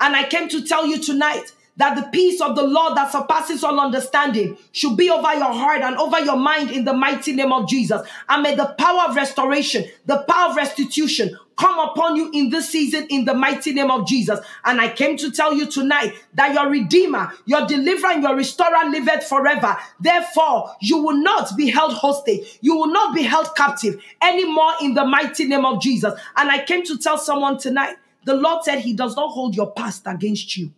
And 0.00 0.16
I 0.16 0.24
came 0.24 0.48
to 0.48 0.64
tell 0.66 0.84
you 0.84 1.00
tonight 1.00 1.52
that 1.76 1.94
the 1.94 2.10
peace 2.10 2.40
of 2.40 2.56
the 2.56 2.64
Lord 2.64 2.96
that 2.96 3.12
surpasses 3.12 3.62
all 3.62 3.78
understanding 3.78 4.58
should 4.72 4.96
be 4.96 5.08
over 5.08 5.32
your 5.34 5.52
heart 5.52 5.82
and 5.82 5.96
over 5.98 6.18
your 6.18 6.36
mind 6.36 6.72
in 6.72 6.84
the 6.84 6.92
mighty 6.92 7.32
name 7.32 7.52
of 7.52 7.68
Jesus. 7.68 8.02
And 8.28 8.42
may 8.42 8.56
the 8.56 8.74
power 8.76 9.08
of 9.08 9.14
restoration, 9.14 9.84
the 10.04 10.24
power 10.28 10.50
of 10.50 10.56
restitution 10.56 11.38
come 11.60 11.78
upon 11.78 12.16
you 12.16 12.30
in 12.32 12.48
this 12.48 12.70
season 12.70 13.06
in 13.10 13.26
the 13.26 13.34
mighty 13.34 13.72
name 13.72 13.90
of 13.90 14.06
Jesus. 14.08 14.40
And 14.64 14.80
I 14.80 14.88
came 14.88 15.18
to 15.18 15.30
tell 15.30 15.52
you 15.52 15.66
tonight 15.66 16.14
that 16.34 16.54
your 16.54 16.70
Redeemer, 16.70 17.32
your 17.44 17.66
Deliverer, 17.66 18.12
and 18.12 18.22
your 18.22 18.34
Restorer 18.34 18.88
liveth 18.88 19.24
forever. 19.24 19.76
Therefore, 20.00 20.74
you 20.80 21.02
will 21.02 21.18
not 21.18 21.54
be 21.58 21.68
held 21.68 21.92
hostage. 21.92 22.58
You 22.62 22.76
will 22.76 22.90
not 22.90 23.14
be 23.14 23.22
held 23.22 23.54
captive 23.54 24.02
anymore 24.22 24.72
in 24.80 24.94
the 24.94 25.04
mighty 25.04 25.44
name 25.44 25.66
of 25.66 25.82
Jesus. 25.82 26.18
And 26.36 26.50
I 26.50 26.64
came 26.64 26.82
to 26.86 26.96
tell 26.96 27.18
someone 27.18 27.58
tonight 27.58 27.96
the 28.24 28.34
Lord 28.34 28.64
said 28.64 28.80
He 28.80 28.94
does 28.94 29.14
not 29.14 29.30
hold 29.30 29.54
your 29.54 29.70
past 29.70 30.04
against 30.06 30.56
you. 30.56 30.72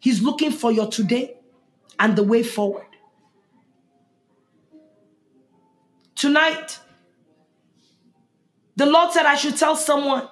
He's 0.00 0.20
looking 0.20 0.50
for 0.50 0.70
your 0.70 0.88
today 0.88 1.36
and 1.98 2.14
the 2.14 2.22
way 2.22 2.42
forward. 2.42 2.86
Tonight, 6.14 6.78
the 8.82 8.90
Lord 8.90 9.12
said 9.12 9.26
I 9.26 9.36
should 9.36 9.56
tell 9.56 9.76
someone 9.76 10.28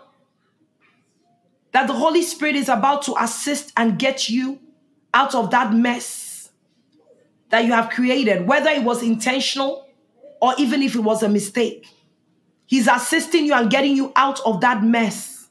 that 1.70 1.86
the 1.86 1.92
Holy 1.92 2.20
Spirit 2.20 2.56
is 2.56 2.68
about 2.68 3.02
to 3.02 3.14
assist 3.16 3.72
and 3.76 3.96
get 3.96 4.28
you 4.28 4.58
out 5.14 5.36
of 5.36 5.52
that 5.52 5.72
mess 5.72 6.50
that 7.50 7.64
you 7.64 7.70
have 7.70 7.90
created, 7.90 8.48
whether 8.48 8.70
it 8.70 8.82
was 8.82 9.04
intentional 9.04 9.86
or 10.42 10.52
even 10.58 10.82
if 10.82 10.96
it 10.96 11.00
was 11.00 11.22
a 11.22 11.28
mistake. 11.28 11.86
He's 12.66 12.88
assisting 12.88 13.46
you 13.46 13.54
and 13.54 13.70
getting 13.70 13.94
you 13.94 14.12
out 14.16 14.40
of 14.44 14.62
that 14.62 14.82
mess. 14.82 15.48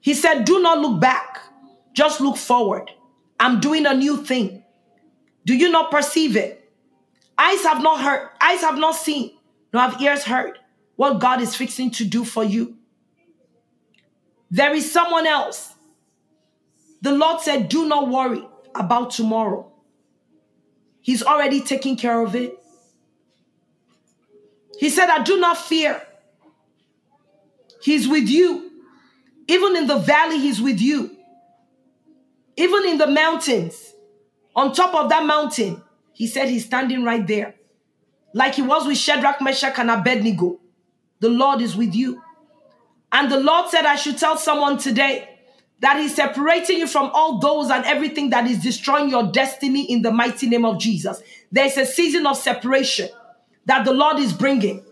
He 0.00 0.14
said, 0.14 0.44
Do 0.44 0.62
not 0.62 0.78
look 0.78 1.00
back. 1.00 1.40
Just 1.94 2.20
look 2.20 2.36
forward. 2.36 2.92
I'm 3.40 3.58
doing 3.58 3.86
a 3.86 3.94
new 3.94 4.18
thing. 4.18 4.62
Do 5.44 5.56
you 5.56 5.68
not 5.72 5.90
perceive 5.90 6.36
it? 6.36 6.70
Eyes 7.36 7.64
have 7.64 7.82
not 7.82 8.00
heard, 8.00 8.28
eyes 8.40 8.60
have 8.60 8.78
not 8.78 8.94
seen, 8.94 9.32
nor 9.72 9.82
have 9.82 10.00
ears 10.00 10.22
heard 10.22 10.60
what 10.96 11.20
God 11.20 11.40
is 11.40 11.54
fixing 11.54 11.90
to 11.92 12.04
do 12.04 12.24
for 12.24 12.42
you. 12.44 12.76
There 14.50 14.74
is 14.74 14.90
someone 14.90 15.26
else. 15.26 15.74
The 17.02 17.12
Lord 17.12 17.40
said, 17.40 17.68
Do 17.68 17.86
not 17.86 18.08
worry 18.08 18.46
about 18.74 19.10
tomorrow. 19.10 19.72
He's 21.00 21.22
already 21.22 21.60
taking 21.60 21.96
care 21.96 22.20
of 22.20 22.34
it. 22.34 22.58
He 24.78 24.90
said, 24.90 25.08
I 25.08 25.22
do 25.22 25.38
not 25.38 25.56
fear. 25.56 26.02
He's 27.80 28.08
with 28.08 28.28
you. 28.28 28.70
Even 29.48 29.76
in 29.76 29.86
the 29.86 29.98
valley, 29.98 30.38
He's 30.38 30.60
with 30.60 30.80
you. 30.80 31.16
Even 32.56 32.86
in 32.86 32.98
the 32.98 33.06
mountains, 33.06 33.92
on 34.54 34.72
top 34.72 34.94
of 34.94 35.10
that 35.10 35.26
mountain, 35.26 35.82
he 36.12 36.26
said 36.26 36.48
he's 36.48 36.64
standing 36.64 37.04
right 37.04 37.26
there. 37.26 37.54
Like 38.32 38.54
he 38.54 38.62
was 38.62 38.86
with 38.86 38.96
Shadrach, 38.96 39.42
Meshach, 39.42 39.78
and 39.78 39.90
Abednego. 39.90 40.58
The 41.20 41.28
Lord 41.28 41.60
is 41.60 41.76
with 41.76 41.94
you. 41.94 42.22
And 43.12 43.30
the 43.30 43.40
Lord 43.40 43.70
said, 43.70 43.86
I 43.86 43.96
should 43.96 44.18
tell 44.18 44.36
someone 44.36 44.78
today 44.78 45.28
that 45.80 45.98
He's 46.00 46.14
separating 46.14 46.78
you 46.78 46.86
from 46.86 47.10
all 47.12 47.38
those 47.38 47.70
and 47.70 47.84
everything 47.84 48.30
that 48.30 48.46
is 48.46 48.62
destroying 48.62 49.08
your 49.08 49.30
destiny 49.30 49.90
in 49.90 50.02
the 50.02 50.10
mighty 50.10 50.48
name 50.48 50.64
of 50.64 50.78
Jesus. 50.78 51.22
There's 51.52 51.76
a 51.76 51.86
season 51.86 52.26
of 52.26 52.36
separation 52.36 53.08
that 53.66 53.84
the 53.84 53.92
Lord 53.92 54.18
is 54.18 54.32
bringing. 54.32 54.84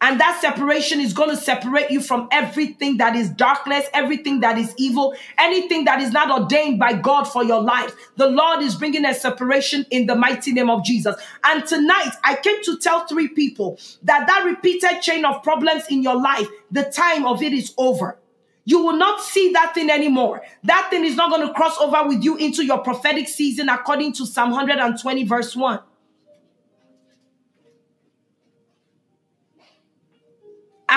And 0.00 0.20
that 0.20 0.38
separation 0.42 1.00
is 1.00 1.14
going 1.14 1.30
to 1.30 1.36
separate 1.36 1.90
you 1.90 2.02
from 2.02 2.28
everything 2.30 2.98
that 2.98 3.16
is 3.16 3.30
darkness, 3.30 3.86
everything 3.94 4.40
that 4.40 4.58
is 4.58 4.74
evil, 4.76 5.14
anything 5.38 5.86
that 5.86 6.02
is 6.02 6.12
not 6.12 6.30
ordained 6.30 6.78
by 6.78 6.92
God 6.92 7.24
for 7.24 7.42
your 7.42 7.62
life. 7.62 7.94
The 8.16 8.28
Lord 8.28 8.62
is 8.62 8.74
bringing 8.74 9.06
a 9.06 9.14
separation 9.14 9.86
in 9.90 10.06
the 10.06 10.14
mighty 10.14 10.52
name 10.52 10.68
of 10.68 10.84
Jesus. 10.84 11.16
And 11.44 11.66
tonight, 11.66 12.12
I 12.22 12.36
came 12.36 12.62
to 12.64 12.76
tell 12.78 13.06
three 13.06 13.28
people 13.28 13.78
that 14.02 14.26
that 14.26 14.44
repeated 14.44 15.00
chain 15.00 15.24
of 15.24 15.42
problems 15.42 15.84
in 15.88 16.02
your 16.02 16.20
life, 16.20 16.46
the 16.70 16.84
time 16.84 17.24
of 17.24 17.42
it 17.42 17.54
is 17.54 17.72
over. 17.78 18.18
You 18.66 18.82
will 18.82 18.96
not 18.96 19.22
see 19.22 19.52
that 19.52 19.74
thing 19.74 19.90
anymore. 19.90 20.42
That 20.64 20.88
thing 20.90 21.04
is 21.04 21.14
not 21.14 21.30
going 21.30 21.46
to 21.46 21.54
cross 21.54 21.78
over 21.78 22.06
with 22.06 22.22
you 22.22 22.36
into 22.36 22.64
your 22.64 22.78
prophetic 22.78 23.28
season 23.28 23.68
according 23.68 24.12
to 24.14 24.26
Psalm 24.26 24.50
120, 24.50 25.24
verse 25.24 25.56
1. 25.56 25.80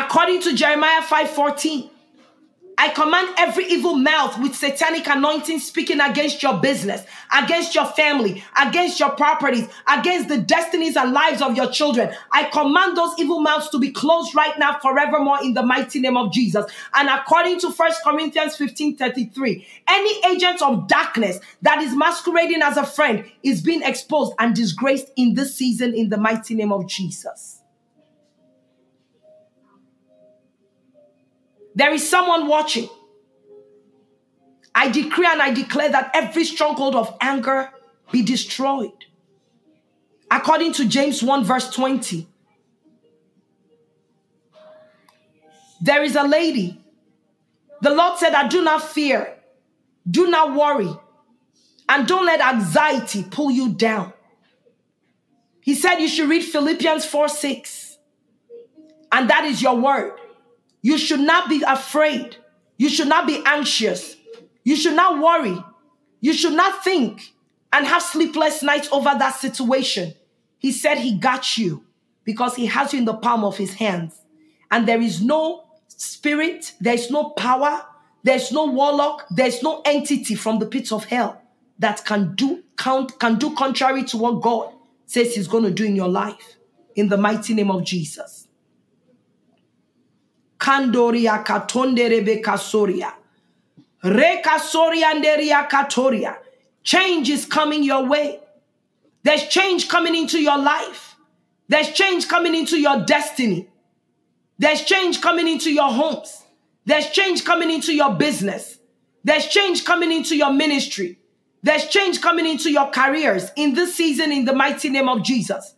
According 0.10 0.42
to 0.42 0.56
Jeremiah 0.56 1.04
5:14, 1.04 1.88
I 2.80 2.90
command 2.90 3.30
every 3.38 3.66
evil 3.66 3.96
mouth 3.96 4.40
with 4.40 4.56
satanic 4.56 5.06
anointing 5.06 5.60
speaking 5.60 6.00
against 6.00 6.42
your 6.42 6.56
business, 6.60 7.06
against 7.32 7.76
your 7.76 7.86
family, 7.86 8.44
against 8.60 9.00
your 9.00 9.12
properties, 9.12 9.68
against 9.88 10.28
the 10.28 10.40
destinies 10.40 10.98
and 10.98 11.14
lives 11.14 11.44
of 11.44 11.56
your 11.56 11.70
children. 11.70 12.12
I 12.32 12.46
command 12.46 12.98
those 12.98 13.14
evil 13.20 13.40
mouths 13.40 13.70
to 13.70 13.78
be 13.78 13.92
closed 13.92 14.34
right 14.34 14.58
now 14.58 14.80
forevermore 14.80 15.44
in 15.44 15.54
the 15.54 15.62
mighty 15.62 16.00
name 16.00 16.18
of 16.18 16.34
Jesus. 16.34 16.66
And 16.96 17.08
according 17.08 17.60
to 17.60 17.70
1 17.70 17.92
Corinthians 18.04 18.56
15 18.56 18.98
33, 18.98 19.68
any 19.88 20.34
agent 20.34 20.64
of 20.64 20.88
darkness 20.88 21.40
that 21.62 21.84
is 21.84 21.96
masquerading 21.96 22.64
as 22.64 22.78
a 22.78 22.86
friend 22.88 23.26
is 23.44 23.62
being 23.62 23.84
exposed 23.84 24.34
and 24.40 24.56
disgraced 24.56 25.12
in 25.16 25.36
this 25.36 25.56
season 25.56 25.94
in 25.94 26.10
the 26.10 26.18
mighty 26.18 26.56
name 26.56 26.72
of 26.72 26.88
Jesus. 26.88 27.59
There 31.80 31.94
is 31.94 32.10
someone 32.10 32.48
watching. 32.48 32.90
I 34.76 34.90
decree 34.90 35.26
and 35.26 35.42
I 35.42 35.54
declare 35.54 35.88
that 35.90 36.12
every 36.14 36.44
stronghold 36.44 36.94
of 36.94 37.16
anger 37.22 37.72
be 38.12 38.22
destroyed. 38.22 39.06
According 40.30 40.74
to 40.74 40.90
James 40.90 41.24
1, 41.24 41.46
verse 41.46 41.70
20, 41.70 42.28
there 45.80 46.04
is 46.04 46.18
a 46.18 46.24
lady. 46.24 46.82
The 47.82 47.92
Lord 47.92 48.20
said, 48.20 48.34
I 48.34 48.50
do 48.50 48.62
not 48.62 48.84
fear, 48.84 49.38
do 50.12 50.30
not 50.30 50.54
worry, 50.54 50.94
and 51.88 52.06
don't 52.06 52.26
let 52.26 52.42
anxiety 52.42 53.24
pull 53.24 53.52
you 53.52 53.70
down. 53.70 54.12
He 55.62 55.76
said 55.76 56.00
you 56.00 56.10
should 56.10 56.30
read 56.30 56.44
Philippians 56.44 57.06
4 57.06 57.30
6, 57.30 57.98
and 59.14 59.30
that 59.30 59.46
is 59.46 59.62
your 59.62 59.78
word. 59.78 60.19
You 60.82 60.98
should 60.98 61.20
not 61.20 61.50
be 61.50 61.62
afraid. 61.68 62.38
You 62.78 62.90
should 62.90 63.08
not 63.08 63.28
be 63.28 63.42
anxious. 63.46 64.16
You 64.64 64.76
should 64.76 64.96
not 64.96 65.22
worry. 65.22 65.64
You 66.22 66.34
should 66.34 66.54
not 66.54 66.84
think 66.84 67.34
and 67.72 67.86
have 67.86 68.02
sleepless 68.02 68.64
nights 68.64 68.90
over 68.92 69.12
that 69.18 69.36
situation. 69.36 70.14
He 70.58 70.72
said 70.72 70.98
he 70.98 71.18
got 71.18 71.58
you 71.58 71.84
because 72.24 72.56
he 72.56 72.66
has 72.68 72.94
you 72.94 73.00
in 73.00 73.06
the 73.06 73.14
palm 73.14 73.44
of 73.44 73.58
his 73.58 73.76
hands. 73.76 74.20
And 74.72 74.88
there 74.88 75.02
is 75.02 75.22
no 75.22 75.66
spirit, 75.88 76.74
there 76.80 76.94
is 76.94 77.10
no 77.10 77.32
power, 77.32 77.86
There's 78.24 78.52
no 78.52 78.66
warlock, 78.66 79.26
there's 79.30 79.64
no 79.64 79.82
entity 79.86 80.36
from 80.36 80.60
the 80.60 80.66
pits 80.66 80.92
of 80.92 81.06
hell 81.06 81.42
that 81.80 82.04
can 82.06 82.36
do 82.36 82.64
count 82.78 83.20
can 83.20 83.38
do 83.38 83.56
contrary 83.56 84.04
to 84.04 84.18
what 84.18 84.42
God 84.42 84.74
says 85.06 85.36
he's 85.36 85.48
going 85.48 85.64
to 85.64 85.72
do 85.72 85.86
in 85.86 85.96
your 85.96 86.10
life 86.10 86.58
in 86.96 87.10
the 87.10 87.18
mighty 87.18 87.54
name 87.54 87.72
of 87.72 87.84
Jesus. 87.84 88.39
Kandoria 90.60 91.44
katonde 91.44 92.10
rebeka 92.10 92.58
soria. 92.58 93.14
Reka 94.04 94.60
soria 94.60 95.14
nderia 95.16 95.68
katoria. 95.70 96.38
Change 96.84 97.30
is 97.30 97.46
coming 97.46 97.84
your 97.84 98.06
way. 98.06 98.40
There's 99.24 99.48
change 99.48 99.88
coming 99.88 100.16
into 100.16 100.40
your 100.40 100.58
life. 100.58 101.16
There's 101.68 101.92
change 101.92 102.28
coming 102.28 102.56
into 102.56 102.80
your 102.80 103.06
destiny. 103.06 103.70
There's 104.58 104.84
change 104.84 105.22
coming 105.22 105.48
into 105.48 105.72
your 105.72 105.92
homes. 105.92 106.44
There's 106.86 107.10
change 107.12 107.46
coming 107.46 107.70
into 107.70 107.94
your 107.94 108.16
business. 108.16 108.80
There's 109.24 109.48
change 109.48 109.86
coming 109.86 110.12
into 110.12 110.36
your 110.36 110.52
ministry. 110.52 111.20
There's 111.62 111.88
change 111.88 112.22
coming 112.22 112.46
into 112.46 112.72
your 112.72 112.90
careers 112.90 113.52
in 113.56 113.74
this 113.74 113.96
season 113.96 114.32
in 114.32 114.46
the 114.46 114.54
mighty 114.54 114.90
name 114.90 115.10
of 115.10 115.24
Jesus. 115.24 115.76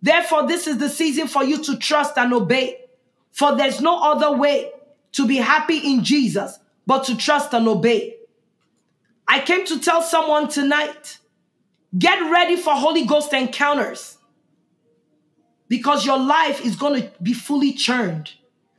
Therefore, 0.00 0.46
this 0.46 0.66
is 0.66 0.78
the 0.78 0.88
season 0.88 1.26
for 1.26 1.44
you 1.44 1.62
to 1.64 1.76
trust 1.76 2.16
and 2.16 2.32
obey. 2.32 2.78
For 3.38 3.54
there's 3.54 3.80
no 3.80 4.02
other 4.02 4.36
way 4.36 4.72
to 5.12 5.24
be 5.24 5.36
happy 5.36 5.78
in 5.78 6.02
Jesus 6.02 6.58
but 6.88 7.04
to 7.04 7.16
trust 7.16 7.54
and 7.54 7.68
obey. 7.68 8.16
I 9.28 9.38
came 9.38 9.64
to 9.66 9.78
tell 9.78 10.02
someone 10.02 10.48
tonight 10.48 11.18
get 11.96 12.18
ready 12.32 12.56
for 12.56 12.74
Holy 12.74 13.06
Ghost 13.06 13.32
encounters 13.32 14.18
because 15.68 16.04
your 16.04 16.18
life 16.18 16.66
is 16.66 16.74
going 16.74 17.00
to 17.00 17.12
be 17.22 17.32
fully 17.32 17.72
churned 17.72 18.32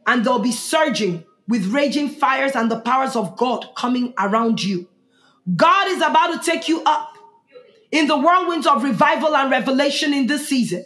and 0.06 0.26
there'll 0.26 0.40
be 0.40 0.52
surging 0.52 1.24
with 1.48 1.68
raging 1.68 2.10
fires 2.10 2.52
and 2.54 2.70
the 2.70 2.82
powers 2.82 3.16
of 3.16 3.38
God 3.38 3.70
coming 3.78 4.14
around 4.20 4.62
you. 4.62 4.90
God 5.56 5.88
is 5.88 6.02
about 6.02 6.34
to 6.34 6.52
take 6.52 6.68
you 6.68 6.84
up 6.84 7.14
in 7.92 8.08
the 8.08 8.18
whirlwinds 8.18 8.68
of 8.68 8.84
revival 8.84 9.38
and 9.38 9.50
revelation 9.50 10.14
in 10.14 10.28
this 10.28 10.50
season. 10.50 10.84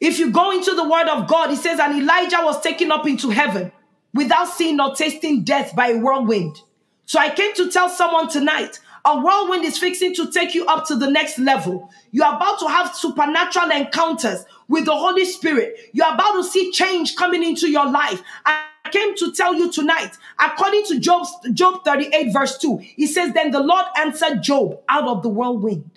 If 0.00 0.18
you 0.18 0.30
go 0.30 0.50
into 0.50 0.74
the 0.74 0.88
word 0.88 1.08
of 1.08 1.28
God, 1.28 1.50
it 1.50 1.58
says, 1.58 1.78
and 1.78 2.00
Elijah 2.00 2.40
was 2.42 2.60
taken 2.62 2.90
up 2.90 3.06
into 3.06 3.30
heaven 3.30 3.70
without 4.14 4.46
seeing 4.46 4.80
or 4.80 4.94
tasting 4.94 5.44
death 5.44 5.76
by 5.76 5.88
a 5.88 5.98
whirlwind. 5.98 6.56
So 7.04 7.18
I 7.18 7.30
came 7.30 7.54
to 7.56 7.70
tell 7.70 7.88
someone 7.88 8.28
tonight 8.28 8.78
a 9.04 9.20
whirlwind 9.20 9.64
is 9.64 9.78
fixing 9.78 10.14
to 10.14 10.30
take 10.30 10.54
you 10.54 10.66
up 10.66 10.86
to 10.86 10.96
the 10.96 11.10
next 11.10 11.38
level. 11.38 11.90
You're 12.12 12.34
about 12.34 12.58
to 12.60 12.68
have 12.68 12.94
supernatural 12.94 13.70
encounters 13.70 14.44
with 14.68 14.84
the 14.84 14.94
Holy 14.94 15.24
Spirit. 15.24 15.78
You're 15.92 16.12
about 16.12 16.32
to 16.32 16.44
see 16.44 16.70
change 16.70 17.16
coming 17.16 17.42
into 17.42 17.70
your 17.70 17.90
life. 17.90 18.22
I 18.44 18.64
came 18.90 19.16
to 19.16 19.32
tell 19.32 19.54
you 19.54 19.70
tonight, 19.72 20.16
according 20.38 20.84
to 20.86 21.00
Job, 21.00 21.26
Job 21.54 21.84
38, 21.84 22.32
verse 22.32 22.58
2, 22.58 22.78
he 22.78 23.06
says, 23.06 23.32
Then 23.32 23.50
the 23.50 23.60
Lord 23.60 23.86
answered 23.98 24.42
Job 24.42 24.80
out 24.88 25.04
of 25.04 25.22
the 25.22 25.28
whirlwind. 25.28 25.90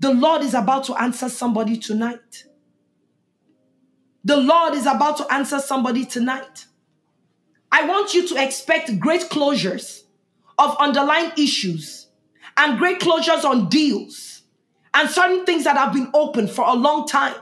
The 0.00 0.12
Lord 0.12 0.42
is 0.42 0.54
about 0.54 0.84
to 0.84 0.94
answer 0.94 1.28
somebody 1.28 1.78
tonight. 1.78 2.44
The 4.24 4.36
Lord 4.36 4.74
is 4.74 4.86
about 4.86 5.18
to 5.18 5.32
answer 5.32 5.58
somebody 5.58 6.06
tonight. 6.06 6.66
I 7.70 7.86
want 7.86 8.14
you 8.14 8.26
to 8.28 8.42
expect 8.42 8.98
great 8.98 9.22
closures 9.22 10.04
of 10.58 10.76
underlying 10.78 11.32
issues 11.36 12.06
and 12.56 12.78
great 12.78 13.00
closures 13.00 13.44
on 13.44 13.68
deals 13.68 14.42
and 14.94 15.10
certain 15.10 15.44
things 15.44 15.64
that 15.64 15.76
have 15.76 15.92
been 15.92 16.10
open 16.14 16.46
for 16.46 16.64
a 16.64 16.74
long 16.74 17.06
time 17.06 17.34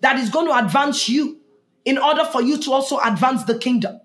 that 0.00 0.18
is 0.18 0.30
going 0.30 0.46
to 0.46 0.56
advance 0.56 1.08
you 1.08 1.40
in 1.84 1.98
order 1.98 2.24
for 2.24 2.40
you 2.40 2.56
to 2.58 2.72
also 2.72 2.98
advance 3.00 3.44
the 3.44 3.58
kingdom. 3.58 4.00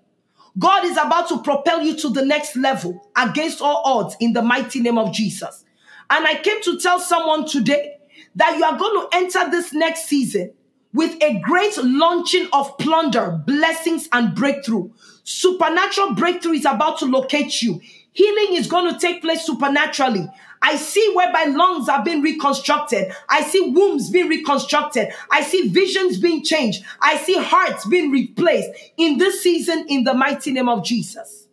God 0.58 0.84
is 0.84 0.96
about 0.96 1.28
to 1.28 1.42
propel 1.42 1.82
you 1.82 1.96
to 1.96 2.10
the 2.10 2.24
next 2.24 2.56
level 2.56 3.08
against 3.16 3.60
all 3.60 3.82
odds 3.84 4.16
in 4.20 4.32
the 4.32 4.42
mighty 4.42 4.80
name 4.80 4.98
of 4.98 5.12
Jesus. 5.12 5.64
And 6.10 6.26
I 6.26 6.34
came 6.34 6.62
to 6.62 6.78
tell 6.78 6.98
someone 6.98 7.46
today 7.46 7.96
that 8.34 8.56
you 8.56 8.64
are 8.64 8.76
going 8.76 9.08
to 9.08 9.16
enter 9.16 9.50
this 9.50 9.72
next 9.72 10.06
season 10.06 10.52
with 10.92 11.20
a 11.22 11.40
great 11.40 11.76
launching 11.78 12.48
of 12.52 12.76
plunder, 12.78 13.42
blessings, 13.46 14.08
and 14.12 14.34
breakthrough. 14.34 14.90
Supernatural 15.24 16.14
breakthrough 16.14 16.52
is 16.52 16.64
about 16.64 16.98
to 17.00 17.06
locate 17.06 17.62
you. 17.62 17.80
Healing 18.12 18.54
is 18.56 18.66
going 18.66 18.92
to 18.92 18.98
take 18.98 19.20
place 19.20 19.44
supernaturally. 19.44 20.26
I 20.62 20.76
see 20.76 21.12
whereby 21.14 21.44
lungs 21.44 21.88
are 21.88 22.02
being 22.02 22.22
reconstructed. 22.22 23.12
I 23.28 23.42
see 23.42 23.70
wombs 23.70 24.10
being 24.10 24.28
reconstructed. 24.28 25.08
I 25.30 25.42
see 25.42 25.68
visions 25.68 26.18
being 26.18 26.42
changed. 26.42 26.82
I 27.00 27.18
see 27.18 27.36
hearts 27.38 27.86
being 27.86 28.10
replaced 28.10 28.70
in 28.96 29.18
this 29.18 29.42
season 29.42 29.86
in 29.88 30.04
the 30.04 30.14
mighty 30.14 30.52
name 30.52 30.68
of 30.68 30.84
Jesus. 30.84 31.46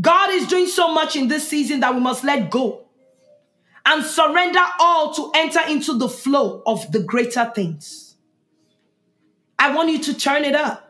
God 0.00 0.30
is 0.30 0.46
doing 0.46 0.66
so 0.66 0.92
much 0.92 1.16
in 1.16 1.28
this 1.28 1.48
season 1.48 1.80
that 1.80 1.94
we 1.94 2.00
must 2.00 2.22
let 2.22 2.50
go 2.50 2.87
and 3.88 4.04
surrender 4.04 4.62
all 4.78 5.14
to 5.14 5.32
enter 5.34 5.60
into 5.66 5.96
the 5.96 6.08
flow 6.08 6.62
of 6.66 6.92
the 6.92 7.00
greater 7.00 7.50
things. 7.54 8.16
I 9.58 9.74
want 9.74 9.90
you 9.90 9.98
to 10.00 10.14
turn 10.14 10.44
it 10.44 10.54
up. 10.54 10.84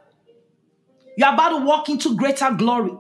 You're 1.17 1.33
about 1.33 1.59
to 1.59 1.65
walk 1.65 1.89
into 1.89 2.17
greater 2.17 2.51
glory. 2.51 2.93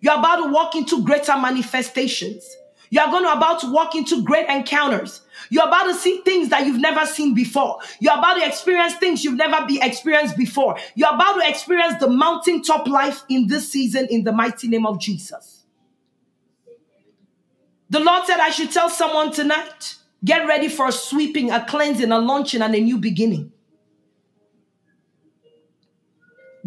You're 0.00 0.18
about 0.18 0.44
to 0.44 0.52
walk 0.52 0.76
into 0.76 1.04
greater 1.04 1.36
manifestations. 1.36 2.48
You're 2.90 3.06
going 3.06 3.24
to 3.24 3.32
about 3.32 3.60
to 3.60 3.72
walk 3.72 3.96
into 3.96 4.22
great 4.22 4.48
encounters. 4.48 5.22
You're 5.50 5.66
about 5.66 5.84
to 5.84 5.94
see 5.94 6.18
things 6.24 6.50
that 6.50 6.64
you've 6.64 6.80
never 6.80 7.04
seen 7.04 7.34
before. 7.34 7.80
You're 7.98 8.16
about 8.16 8.34
to 8.34 8.46
experience 8.46 8.94
things 8.94 9.24
you've 9.24 9.34
never 9.34 9.66
be 9.66 9.80
experienced 9.82 10.36
before. 10.36 10.76
You're 10.94 11.12
about 11.12 11.40
to 11.40 11.48
experience 11.48 11.94
the 11.98 12.08
mountaintop 12.08 12.86
life 12.86 13.24
in 13.28 13.48
this 13.48 13.72
season 13.72 14.06
in 14.10 14.22
the 14.22 14.30
mighty 14.30 14.68
name 14.68 14.86
of 14.86 15.00
Jesus. 15.00 15.63
The 17.94 18.00
Lord 18.00 18.26
said, 18.26 18.40
I 18.40 18.50
should 18.50 18.72
tell 18.72 18.90
someone 18.90 19.30
tonight 19.30 19.94
get 20.24 20.48
ready 20.48 20.66
for 20.66 20.88
a 20.88 20.90
sweeping, 20.90 21.52
a 21.52 21.64
cleansing, 21.64 22.10
a 22.10 22.18
launching, 22.18 22.60
and 22.60 22.74
a 22.74 22.80
new 22.80 22.98
beginning. 22.98 23.52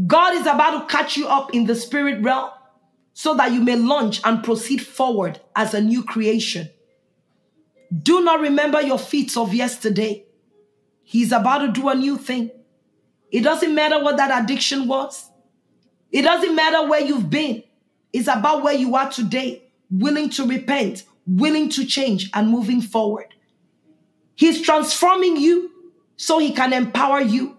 God 0.05 0.35
is 0.35 0.43
about 0.43 0.79
to 0.79 0.95
catch 0.95 1.17
you 1.17 1.27
up 1.27 1.53
in 1.53 1.65
the 1.65 1.75
spirit 1.75 2.23
realm 2.23 2.51
so 3.11 3.35
that 3.35 3.51
you 3.51 3.59
may 3.61 3.75
launch 3.75 4.21
and 4.23 4.41
proceed 4.41 4.77
forward 4.77 5.41
as 5.53 5.73
a 5.73 5.81
new 5.81 6.01
creation. 6.01 6.69
Do 7.91 8.23
not 8.23 8.39
remember 8.39 8.81
your 8.81 8.97
feats 8.97 9.35
of 9.35 9.53
yesterday. 9.53 10.23
He's 11.03 11.33
about 11.33 11.57
to 11.57 11.67
do 11.73 11.89
a 11.89 11.95
new 11.95 12.15
thing. 12.15 12.51
It 13.31 13.41
doesn't 13.41 13.75
matter 13.75 14.01
what 14.01 14.15
that 14.15 14.45
addiction 14.45 14.87
was, 14.87 15.29
it 16.09 16.21
doesn't 16.21 16.55
matter 16.55 16.87
where 16.87 17.01
you've 17.01 17.29
been. 17.29 17.63
It's 18.13 18.29
about 18.29 18.63
where 18.63 18.75
you 18.75 18.95
are 18.95 19.11
today, 19.11 19.63
willing 19.91 20.29
to 20.29 20.45
repent, 20.47 21.03
willing 21.27 21.69
to 21.69 21.85
change 21.85 22.29
and 22.33 22.49
moving 22.49 22.81
forward. 22.81 23.33
He's 24.35 24.61
transforming 24.61 25.37
you 25.37 25.71
so 26.15 26.39
he 26.39 26.53
can 26.53 26.73
empower 26.73 27.21
you. 27.21 27.57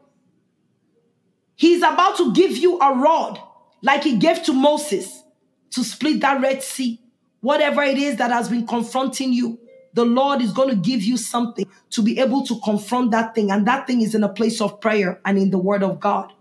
He's 1.54 1.82
about 1.82 2.16
to 2.18 2.32
give 2.32 2.56
you 2.56 2.78
a 2.78 2.94
rod 2.94 3.40
like 3.82 4.04
he 4.04 4.16
gave 4.16 4.42
to 4.44 4.52
Moses 4.52 5.22
to 5.70 5.84
split 5.84 6.20
that 6.20 6.40
Red 6.40 6.62
Sea. 6.62 7.00
Whatever 7.40 7.82
it 7.82 7.98
is 7.98 8.16
that 8.16 8.30
has 8.30 8.48
been 8.48 8.66
confronting 8.66 9.32
you, 9.32 9.58
the 9.92 10.04
Lord 10.04 10.40
is 10.40 10.52
going 10.52 10.70
to 10.70 10.76
give 10.76 11.02
you 11.02 11.16
something 11.16 11.66
to 11.90 12.02
be 12.02 12.18
able 12.18 12.44
to 12.46 12.60
confront 12.60 13.10
that 13.10 13.34
thing. 13.34 13.50
And 13.50 13.66
that 13.66 13.86
thing 13.86 14.00
is 14.00 14.14
in 14.14 14.22
a 14.22 14.28
place 14.28 14.60
of 14.60 14.80
prayer 14.80 15.20
and 15.24 15.38
in 15.38 15.50
the 15.50 15.58
word 15.58 15.82
of 15.82 16.00
God. 16.00 16.32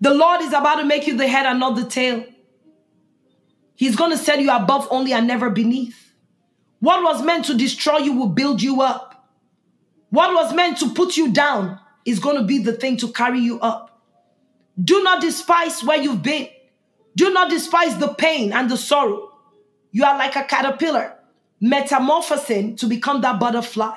The 0.00 0.14
Lord 0.14 0.40
is 0.40 0.54
about 0.54 0.76
to 0.76 0.84
make 0.84 1.06
you 1.06 1.16
the 1.16 1.28
head 1.28 1.46
and 1.46 1.60
not 1.60 1.76
the 1.76 1.84
tail. 1.84 2.24
He's 3.80 3.96
going 3.96 4.10
to 4.10 4.18
set 4.18 4.42
you 4.42 4.50
above 4.50 4.86
only 4.90 5.14
and 5.14 5.26
never 5.26 5.48
beneath. 5.48 6.12
What 6.80 7.02
was 7.02 7.22
meant 7.22 7.46
to 7.46 7.56
destroy 7.56 7.96
you 7.96 8.12
will 8.12 8.28
build 8.28 8.60
you 8.60 8.82
up. 8.82 9.26
What 10.10 10.34
was 10.34 10.52
meant 10.52 10.76
to 10.80 10.92
put 10.92 11.16
you 11.16 11.32
down 11.32 11.80
is 12.04 12.18
going 12.18 12.36
to 12.36 12.42
be 12.42 12.58
the 12.58 12.74
thing 12.74 12.98
to 12.98 13.10
carry 13.10 13.40
you 13.40 13.58
up. 13.60 14.02
Do 14.78 15.02
not 15.02 15.22
despise 15.22 15.82
where 15.82 15.96
you've 15.96 16.22
been. 16.22 16.48
Do 17.16 17.32
not 17.32 17.48
despise 17.48 17.96
the 17.96 18.08
pain 18.08 18.52
and 18.52 18.70
the 18.70 18.76
sorrow. 18.76 19.32
You 19.92 20.04
are 20.04 20.18
like 20.18 20.36
a 20.36 20.44
caterpillar, 20.44 21.16
metamorphosing 21.62 22.76
to 22.76 22.86
become 22.86 23.22
that 23.22 23.40
butterfly. 23.40 23.96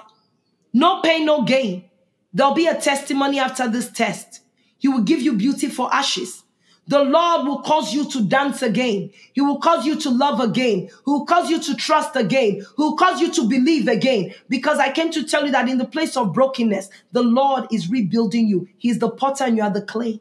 No 0.72 1.02
pain, 1.02 1.26
no 1.26 1.42
gain. 1.42 1.90
There'll 2.32 2.54
be 2.54 2.68
a 2.68 2.80
testimony 2.80 3.38
after 3.38 3.68
this 3.68 3.92
test. 3.92 4.40
He 4.78 4.88
will 4.88 5.04
give 5.04 5.22
you 5.22 5.34
beauty 5.34 5.68
for 5.68 5.94
ashes. 5.94 6.43
The 6.88 7.02
Lord 7.02 7.48
will 7.48 7.62
cause 7.62 7.94
you 7.94 8.10
to 8.12 8.24
dance 8.24 8.62
again. 8.62 9.12
He 9.32 9.40
will 9.40 9.60
cause 9.60 9.86
you 9.86 9.96
to 10.02 10.10
love 10.10 10.42
again. 10.42 10.90
He 10.90 11.12
will 11.12 11.26
cause 11.26 11.50
you 11.50 11.62
to 11.62 11.76
trust 11.76 12.16
again. 12.18 12.56
He 12.56 12.66
will 12.78 12.98
cause 12.98 13.22
you 13.22 13.32
to 13.34 13.48
believe 13.48 13.88
again. 13.88 14.34
Because 14.50 14.80
I 14.80 14.92
came 14.92 15.10
to 15.12 15.24
tell 15.24 15.46
you 15.46 15.52
that 15.52 15.70
in 15.70 15.78
the 15.78 15.86
place 15.86 16.18
of 16.18 16.34
brokenness, 16.34 16.90
the 17.14 17.24
Lord 17.24 17.68
is 17.72 17.90
rebuilding 17.90 18.48
you. 18.48 18.68
He's 18.78 19.00
the 19.00 19.10
potter 19.10 19.46
and 19.46 19.56
you 19.56 19.64
are 19.64 19.70
the 19.70 19.82
clay. 19.82 20.20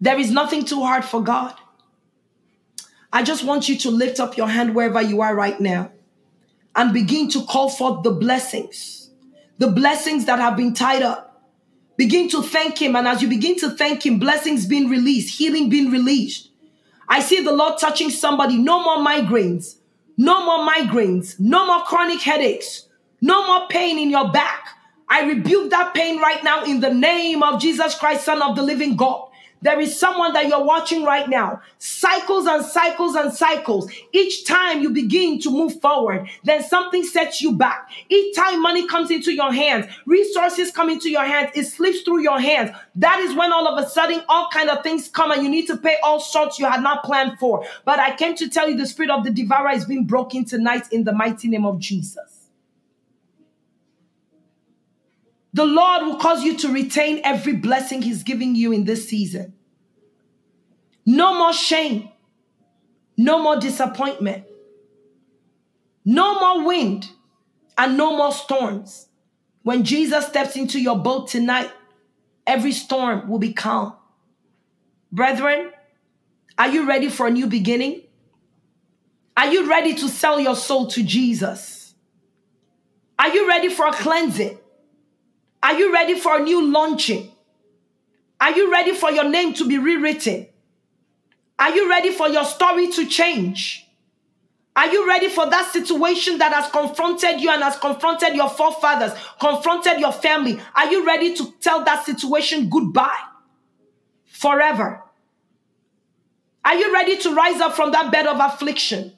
There 0.00 0.18
is 0.18 0.30
nothing 0.30 0.64
too 0.64 0.80
hard 0.82 1.04
for 1.04 1.22
God. 1.22 1.54
I 3.12 3.22
just 3.22 3.44
want 3.44 3.68
you 3.68 3.76
to 3.78 3.90
lift 3.90 4.18
up 4.20 4.36
your 4.36 4.48
hand 4.48 4.74
wherever 4.74 5.00
you 5.00 5.20
are 5.20 5.34
right 5.34 5.58
now 5.60 5.92
and 6.74 6.92
begin 6.92 7.28
to 7.30 7.44
call 7.44 7.70
forth 7.70 8.02
the 8.02 8.10
blessings, 8.10 9.10
the 9.58 9.68
blessings 9.68 10.26
that 10.26 10.38
have 10.38 10.56
been 10.56 10.74
tied 10.74 11.02
up 11.02 11.27
Begin 11.98 12.28
to 12.30 12.42
thank 12.42 12.80
Him. 12.80 12.94
And 12.94 13.08
as 13.08 13.20
you 13.20 13.28
begin 13.28 13.58
to 13.58 13.70
thank 13.70 14.06
Him, 14.06 14.20
blessings 14.20 14.66
being 14.66 14.88
released, 14.88 15.36
healing 15.36 15.68
being 15.68 15.90
released. 15.90 16.48
I 17.08 17.20
see 17.20 17.42
the 17.42 17.52
Lord 17.52 17.78
touching 17.78 18.08
somebody. 18.08 18.56
No 18.56 18.82
more 18.82 19.04
migraines. 19.04 19.74
No 20.16 20.46
more 20.46 20.66
migraines. 20.66 21.38
No 21.40 21.66
more 21.66 21.84
chronic 21.84 22.20
headaches. 22.20 22.86
No 23.20 23.46
more 23.48 23.66
pain 23.68 23.98
in 23.98 24.10
your 24.10 24.30
back. 24.30 24.68
I 25.08 25.24
rebuke 25.24 25.70
that 25.70 25.92
pain 25.92 26.20
right 26.20 26.42
now 26.44 26.64
in 26.64 26.80
the 26.80 26.94
name 26.94 27.42
of 27.42 27.60
Jesus 27.60 27.96
Christ, 27.96 28.24
Son 28.24 28.42
of 28.42 28.54
the 28.54 28.62
living 28.62 28.94
God. 28.94 29.27
There 29.60 29.80
is 29.80 29.98
someone 29.98 30.32
that 30.34 30.46
you're 30.46 30.64
watching 30.64 31.04
right 31.04 31.28
now. 31.28 31.60
Cycles 31.78 32.46
and 32.46 32.64
cycles 32.64 33.16
and 33.16 33.32
cycles. 33.32 33.90
Each 34.12 34.44
time 34.44 34.82
you 34.82 34.90
begin 34.90 35.40
to 35.40 35.50
move 35.50 35.80
forward, 35.80 36.28
then 36.44 36.62
something 36.62 37.02
sets 37.02 37.42
you 37.42 37.52
back. 37.52 37.90
Each 38.08 38.36
time 38.36 38.62
money 38.62 38.86
comes 38.86 39.10
into 39.10 39.32
your 39.32 39.52
hands, 39.52 39.86
resources 40.06 40.70
come 40.70 40.90
into 40.90 41.10
your 41.10 41.24
hands, 41.24 41.50
it 41.54 41.64
slips 41.64 42.02
through 42.02 42.22
your 42.22 42.38
hands. 42.38 42.70
That 42.94 43.18
is 43.20 43.34
when 43.34 43.52
all 43.52 43.66
of 43.66 43.84
a 43.84 43.88
sudden 43.88 44.22
all 44.28 44.48
kind 44.52 44.70
of 44.70 44.82
things 44.82 45.08
come 45.08 45.32
and 45.32 45.42
you 45.42 45.48
need 45.48 45.66
to 45.66 45.76
pay 45.76 45.96
all 46.02 46.20
sorts 46.20 46.58
you 46.58 46.66
had 46.66 46.82
not 46.82 47.04
planned 47.04 47.38
for. 47.38 47.66
But 47.84 47.98
I 47.98 48.14
came 48.16 48.36
to 48.36 48.48
tell 48.48 48.68
you 48.68 48.76
the 48.76 48.86
spirit 48.86 49.10
of 49.10 49.24
the 49.24 49.30
devourer 49.30 49.70
is 49.70 49.84
being 49.84 50.04
broken 50.04 50.44
tonight 50.44 50.84
in 50.92 51.04
the 51.04 51.12
mighty 51.12 51.48
name 51.48 51.66
of 51.66 51.78
Jesus. 51.78 52.37
The 55.52 55.64
Lord 55.64 56.04
will 56.04 56.16
cause 56.16 56.44
you 56.44 56.56
to 56.58 56.72
retain 56.72 57.20
every 57.24 57.54
blessing 57.54 58.02
He's 58.02 58.22
giving 58.22 58.54
you 58.54 58.72
in 58.72 58.84
this 58.84 59.08
season. 59.08 59.54
No 61.06 61.34
more 61.38 61.52
shame. 61.52 62.10
No 63.16 63.42
more 63.42 63.58
disappointment. 63.58 64.44
No 66.04 66.38
more 66.38 66.66
wind 66.66 67.10
and 67.76 67.96
no 67.96 68.16
more 68.16 68.32
storms. 68.32 69.08
When 69.62 69.84
Jesus 69.84 70.26
steps 70.26 70.56
into 70.56 70.80
your 70.80 70.98
boat 70.98 71.28
tonight, 71.28 71.70
every 72.46 72.72
storm 72.72 73.28
will 73.28 73.38
be 73.38 73.52
calm. 73.52 73.94
Brethren, 75.10 75.70
are 76.58 76.68
you 76.68 76.86
ready 76.86 77.08
for 77.08 77.26
a 77.26 77.30
new 77.30 77.46
beginning? 77.46 78.02
Are 79.36 79.52
you 79.52 79.68
ready 79.68 79.94
to 79.94 80.08
sell 80.08 80.40
your 80.40 80.56
soul 80.56 80.88
to 80.88 81.02
Jesus? 81.02 81.94
Are 83.18 83.28
you 83.28 83.48
ready 83.48 83.68
for 83.68 83.86
a 83.86 83.92
cleansing? 83.92 84.58
Are 85.62 85.74
you 85.74 85.92
ready 85.92 86.18
for 86.18 86.36
a 86.36 86.40
new 86.42 86.70
launching? 86.70 87.30
Are 88.40 88.52
you 88.52 88.70
ready 88.70 88.94
for 88.94 89.10
your 89.10 89.28
name 89.28 89.54
to 89.54 89.66
be 89.66 89.78
rewritten? 89.78 90.46
Are 91.58 91.74
you 91.74 91.88
ready 91.88 92.10
for 92.10 92.28
your 92.28 92.44
story 92.44 92.88
to 92.92 93.06
change? 93.06 93.84
Are 94.76 94.86
you 94.86 95.08
ready 95.08 95.28
for 95.28 95.50
that 95.50 95.72
situation 95.72 96.38
that 96.38 96.52
has 96.52 96.70
confronted 96.70 97.40
you 97.40 97.50
and 97.50 97.64
has 97.64 97.76
confronted 97.78 98.36
your 98.36 98.48
forefathers, 98.48 99.10
confronted 99.40 99.98
your 99.98 100.12
family? 100.12 100.60
Are 100.76 100.88
you 100.88 101.04
ready 101.04 101.34
to 101.34 101.52
tell 101.60 101.84
that 101.84 102.06
situation 102.06 102.68
goodbye 102.70 103.18
forever? 104.24 105.02
Are 106.64 106.74
you 106.76 106.92
ready 106.92 107.16
to 107.18 107.34
rise 107.34 107.60
up 107.60 107.74
from 107.74 107.90
that 107.90 108.12
bed 108.12 108.28
of 108.28 108.38
affliction? 108.38 109.14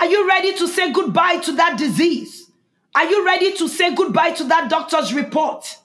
Are 0.00 0.06
you 0.06 0.28
ready 0.28 0.52
to 0.58 0.68
say 0.68 0.92
goodbye 0.92 1.38
to 1.38 1.52
that 1.56 1.76
disease? 1.76 2.41
Are 2.94 3.06
you 3.08 3.24
ready 3.24 3.56
to 3.56 3.68
say 3.68 3.94
goodbye 3.94 4.32
to 4.32 4.44
that 4.44 4.68
doctor's 4.68 5.14
report 5.14 5.78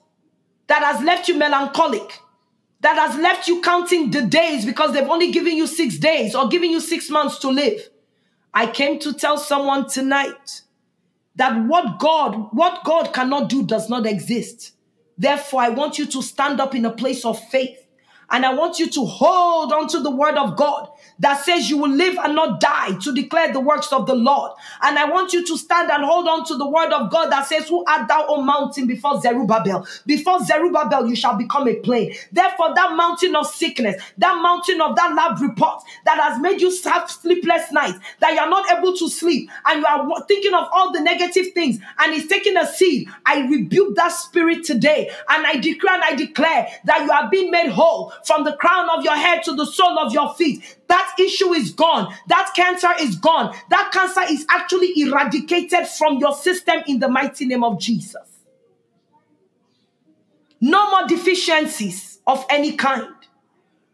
that 0.68 0.84
has 0.84 1.04
left 1.04 1.28
you 1.28 1.36
melancholic? 1.36 2.20
That 2.82 2.98
has 2.98 3.20
left 3.20 3.48
you 3.48 3.62
counting 3.62 4.12
the 4.12 4.22
days 4.22 4.66
because 4.66 4.94
they've 4.94 5.10
only 5.10 5.32
given 5.32 5.56
you 5.56 5.66
six 5.68 5.98
days 5.98 6.36
or 6.36 6.48
given 6.48 6.70
you 6.70 6.80
six 6.80 7.10
months 7.10 7.40
to 7.40 7.50
live. 7.50 7.90
I 8.54 8.68
came 8.68 9.00
to 9.00 9.14
tell 9.14 9.38
someone 9.38 9.90
tonight 9.90 10.62
that 11.36 11.66
what 11.66 12.00
God, 12.00 12.50
what 12.52 12.84
God 12.84 13.14
cannot 13.14 13.50
do 13.50 13.66
does 13.66 13.90
not 13.90 14.06
exist. 14.06 14.74
Therefore, 15.18 15.62
I 15.62 15.70
want 15.70 15.98
you 15.98 16.06
to 16.08 16.22
stand 16.22 16.60
up 16.60 16.76
in 16.76 16.86
a 16.86 16.92
place 16.92 17.26
of 17.26 17.40
faith 17.50 17.87
and 18.30 18.46
I 18.46 18.54
want 18.54 18.80
you 18.80 18.90
to 18.90 19.06
hold 19.06 19.72
on 19.72 19.88
to 19.90 20.00
the 20.00 20.12
word 20.12 20.36
of 20.36 20.56
God 20.56 20.90
that 21.20 21.44
says 21.44 21.70
you 21.70 21.78
will 21.78 21.90
live 21.90 22.18
and 22.18 22.36
not 22.36 22.60
die 22.60 22.98
to 23.00 23.14
declare 23.14 23.52
the 23.52 23.60
works 23.60 23.92
of 23.92 24.06
the 24.06 24.16
Lord. 24.16 24.52
And 24.82 25.00
I 25.00 25.06
want 25.06 25.34
you 25.34 25.46
to 25.46 25.58
stand 25.58 25.90
and 25.90 26.04
hold 26.04 26.28
on 26.28 26.46
to 26.46 26.58
the 26.58 26.68
word 26.68 26.92
of 26.92 27.10
God 27.12 27.32
that 27.32 27.48
says, 27.48 27.68
Who 27.70 27.84
art 27.86 28.08
thou, 28.08 28.26
O 28.28 28.42
mountain, 28.42 28.86
before 28.88 29.20
Zerubbabel? 29.22 29.88
Before 30.06 30.44
Zerubbabel, 30.44 31.08
you 31.08 31.16
shall 31.16 31.36
become 31.36 31.68
a 31.68 31.76
plain. 31.76 32.14
Therefore, 32.32 32.76
that 32.76 32.96
mountain 32.96 33.36
of 33.36 33.48
sickness, 33.48 34.02
that 34.18 34.42
mountain 34.42 34.82
of 34.82 34.96
that 34.96 35.16
lab 35.16 35.42
report 35.42 35.84
that 36.06 36.20
has 36.20 36.40
made 36.40 36.62
you 36.62 36.72
have 36.84 37.10
sleepless 37.10 37.72
nights, 37.72 37.98
that 38.20 38.34
you 38.34 38.40
are 38.40 38.50
not 38.50 38.70
able 38.78 38.96
to 38.96 39.10
sleep, 39.10 39.50
and 39.66 39.80
you 39.80 39.86
are 39.86 40.26
thinking 40.28 40.54
of 40.54 40.68
all 40.72 40.92
the 40.92 41.02
negative 41.02 41.54
things, 41.54 41.80
and 42.00 42.14
it's 42.14 42.28
taking 42.28 42.58
a 42.58 42.68
seed. 42.68 43.08
I 43.26 43.48
rebuke 43.48 43.96
that 43.96 44.10
spirit 44.10 44.64
today, 44.66 45.10
and 45.30 45.46
I 45.46 45.58
declare 45.58 45.96
and 45.96 46.04
I 46.04 46.16
declare 46.16 46.68
that 46.86 47.04
you 47.04 47.12
are 47.12 47.30
being 47.30 47.52
made 47.52 47.70
whole 47.70 48.14
from 48.26 48.44
the 48.44 48.54
crown 48.54 48.90
of 48.90 49.04
your 49.04 49.16
head 49.16 49.44
to 49.44 49.54
the 49.54 49.66
sole 49.66 49.98
of 50.00 50.14
your 50.14 50.34
feet. 50.36 50.78
That 50.88 51.16
issue 51.20 51.54
is 51.54 51.72
gone. 51.72 52.14
That 52.28 52.52
cancer 52.56 52.90
is 53.00 53.16
gone. 53.16 53.56
That 53.70 53.92
cancer 53.92 54.22
is 54.30 54.46
actually 54.50 54.94
eradicated 55.00 55.88
from 55.88 56.18
your 56.18 56.34
system 56.34 56.82
in 56.88 57.00
the 57.00 57.10
mighty 57.10 57.46
name 57.46 57.64
of 57.64 57.80
Jesus. 57.80 58.38
No 60.60 60.90
more 60.90 61.08
deficiencies 61.08 62.20
of 62.26 62.46
any 62.50 62.74
kind. 62.74 63.08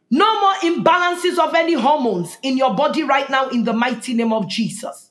No 0.10 0.40
more 0.42 0.54
imbalances 0.72 1.40
of 1.40 1.56
any 1.56 1.74
hormones 1.74 2.38
in 2.44 2.58
your 2.58 2.76
body 2.76 3.04
right 3.04 3.30
now 3.30 3.50
in 3.50 3.64
the 3.64 3.74
mighty 3.74 4.14
name 4.14 4.32
of 4.32 4.48
Jesus. 4.48 5.10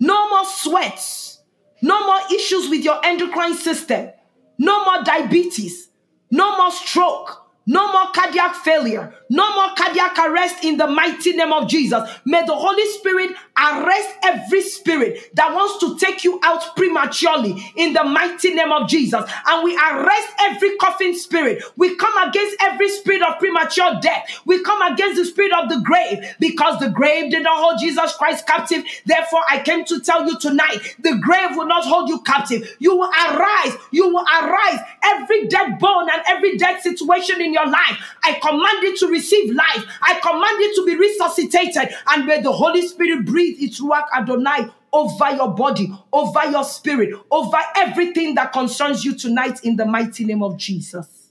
No 0.00 0.30
more 0.30 0.44
sweats. 0.44 1.42
No 1.82 2.06
more 2.06 2.20
issues 2.32 2.70
with 2.70 2.82
your 2.82 3.04
endocrine 3.04 3.54
system. 3.54 4.10
No 4.58 4.84
more 4.84 5.04
diabetes. 5.04 5.90
No 6.30 6.56
more 6.56 6.70
stroke. 6.70 7.41
No 7.66 7.92
more 7.92 8.12
cardiac 8.12 8.56
failure. 8.56 9.14
No 9.30 9.54
more 9.54 9.74
cardiac 9.76 10.18
arrest 10.18 10.64
in 10.64 10.76
the 10.76 10.86
mighty 10.86 11.32
name 11.32 11.52
of 11.52 11.68
Jesus. 11.68 12.08
May 12.24 12.44
the 12.44 12.54
Holy 12.54 12.84
Spirit 12.92 13.30
arrest 13.56 14.10
every 14.24 14.62
spirit 14.62 15.30
that 15.34 15.54
wants 15.54 15.78
to 15.78 15.96
take 15.98 16.24
you 16.24 16.40
out 16.42 16.76
prematurely 16.76 17.56
in 17.76 17.92
the 17.92 18.04
mighty 18.04 18.52
name 18.54 18.72
of 18.72 18.88
Jesus. 18.88 19.22
And 19.46 19.64
we 19.64 19.76
arrest 19.76 20.28
every 20.40 20.76
coughing 20.76 21.14
spirit. 21.16 21.62
We 21.76 21.96
come 21.96 22.28
against 22.28 22.56
every 22.60 22.88
spirit 22.88 23.22
of 23.22 23.38
premature 23.38 23.98
death. 24.00 24.40
We 24.44 24.62
come 24.62 24.82
against 24.82 25.16
the 25.18 25.24
spirit 25.24 25.52
of 25.52 25.68
the 25.68 25.80
grave 25.84 26.34
because 26.40 26.80
the 26.80 26.90
grave 26.90 27.30
did 27.30 27.44
not 27.44 27.58
hold 27.58 27.80
Jesus 27.80 28.14
Christ 28.16 28.46
captive. 28.46 28.84
Therefore, 29.06 29.42
I 29.48 29.62
came 29.62 29.84
to 29.86 30.00
tell 30.00 30.26
you 30.26 30.38
tonight 30.38 30.96
the 30.98 31.18
grave 31.22 31.56
will 31.56 31.66
not 31.66 31.84
hold 31.84 32.08
you 32.08 32.20
captive. 32.22 32.76
You 32.80 32.96
will 32.96 33.10
arise. 33.10 33.76
You 33.92 34.08
will 34.08 34.26
arise. 34.26 34.80
Every 35.04 35.46
dead 35.48 35.78
bone 35.78 36.08
and 36.12 36.22
every 36.28 36.56
dead 36.58 36.80
situation 36.80 37.40
in 37.40 37.51
your 37.52 37.66
life, 37.66 37.98
I 38.22 38.34
command 38.40 38.84
it 38.84 38.98
to 39.00 39.08
receive 39.08 39.54
life. 39.54 39.84
I 40.00 40.18
command 40.20 40.60
it 40.60 40.74
to 40.76 40.86
be 40.86 40.96
resuscitated. 40.96 41.94
And 42.08 42.26
may 42.26 42.40
the 42.40 42.52
Holy 42.52 42.86
Spirit 42.86 43.24
breathe 43.24 43.56
its 43.60 43.80
work 43.80 44.04
Adonai 44.14 44.70
over 44.92 45.30
your 45.34 45.54
body, 45.54 45.90
over 46.12 46.44
your 46.50 46.64
spirit, 46.64 47.18
over 47.30 47.58
everything 47.76 48.34
that 48.34 48.52
concerns 48.52 49.04
you 49.04 49.14
tonight 49.16 49.64
in 49.64 49.76
the 49.76 49.86
mighty 49.86 50.24
name 50.24 50.42
of 50.42 50.58
Jesus. 50.58 51.30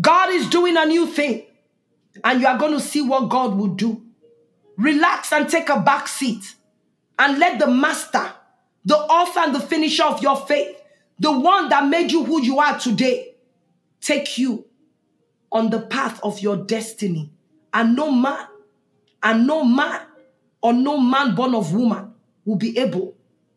God 0.00 0.30
is 0.30 0.48
doing 0.48 0.76
a 0.76 0.86
new 0.86 1.06
thing, 1.06 1.44
and 2.22 2.40
you 2.40 2.46
are 2.46 2.56
going 2.56 2.72
to 2.72 2.80
see 2.80 3.02
what 3.02 3.28
God 3.28 3.56
will 3.56 3.68
do. 3.68 4.02
Relax 4.76 5.32
and 5.32 5.48
take 5.48 5.68
a 5.68 5.80
back 5.80 6.06
seat 6.06 6.54
and 7.18 7.38
let 7.38 7.58
the 7.58 7.66
master, 7.66 8.32
the 8.84 8.96
author 8.96 9.40
and 9.40 9.54
the 9.54 9.60
finisher 9.60 10.04
of 10.04 10.22
your 10.22 10.36
faith, 10.36 10.77
the 11.18 11.32
one 11.32 11.68
that 11.68 11.88
made 11.88 12.12
you 12.12 12.24
who 12.24 12.42
you 12.42 12.58
are 12.58 12.78
today, 12.78 13.34
take 14.00 14.38
you 14.38 14.66
on 15.50 15.70
the 15.70 15.80
path 15.80 16.20
of 16.22 16.40
your 16.40 16.56
destiny. 16.56 17.32
And 17.72 17.96
no 17.96 18.10
man, 18.10 18.46
and 19.22 19.46
no 19.46 19.64
man, 19.64 20.00
or 20.62 20.72
no 20.72 20.98
man 20.98 21.34
born 21.34 21.54
of 21.54 21.74
woman 21.74 22.12
will 22.44 22.56
be 22.56 22.78
able 22.78 23.16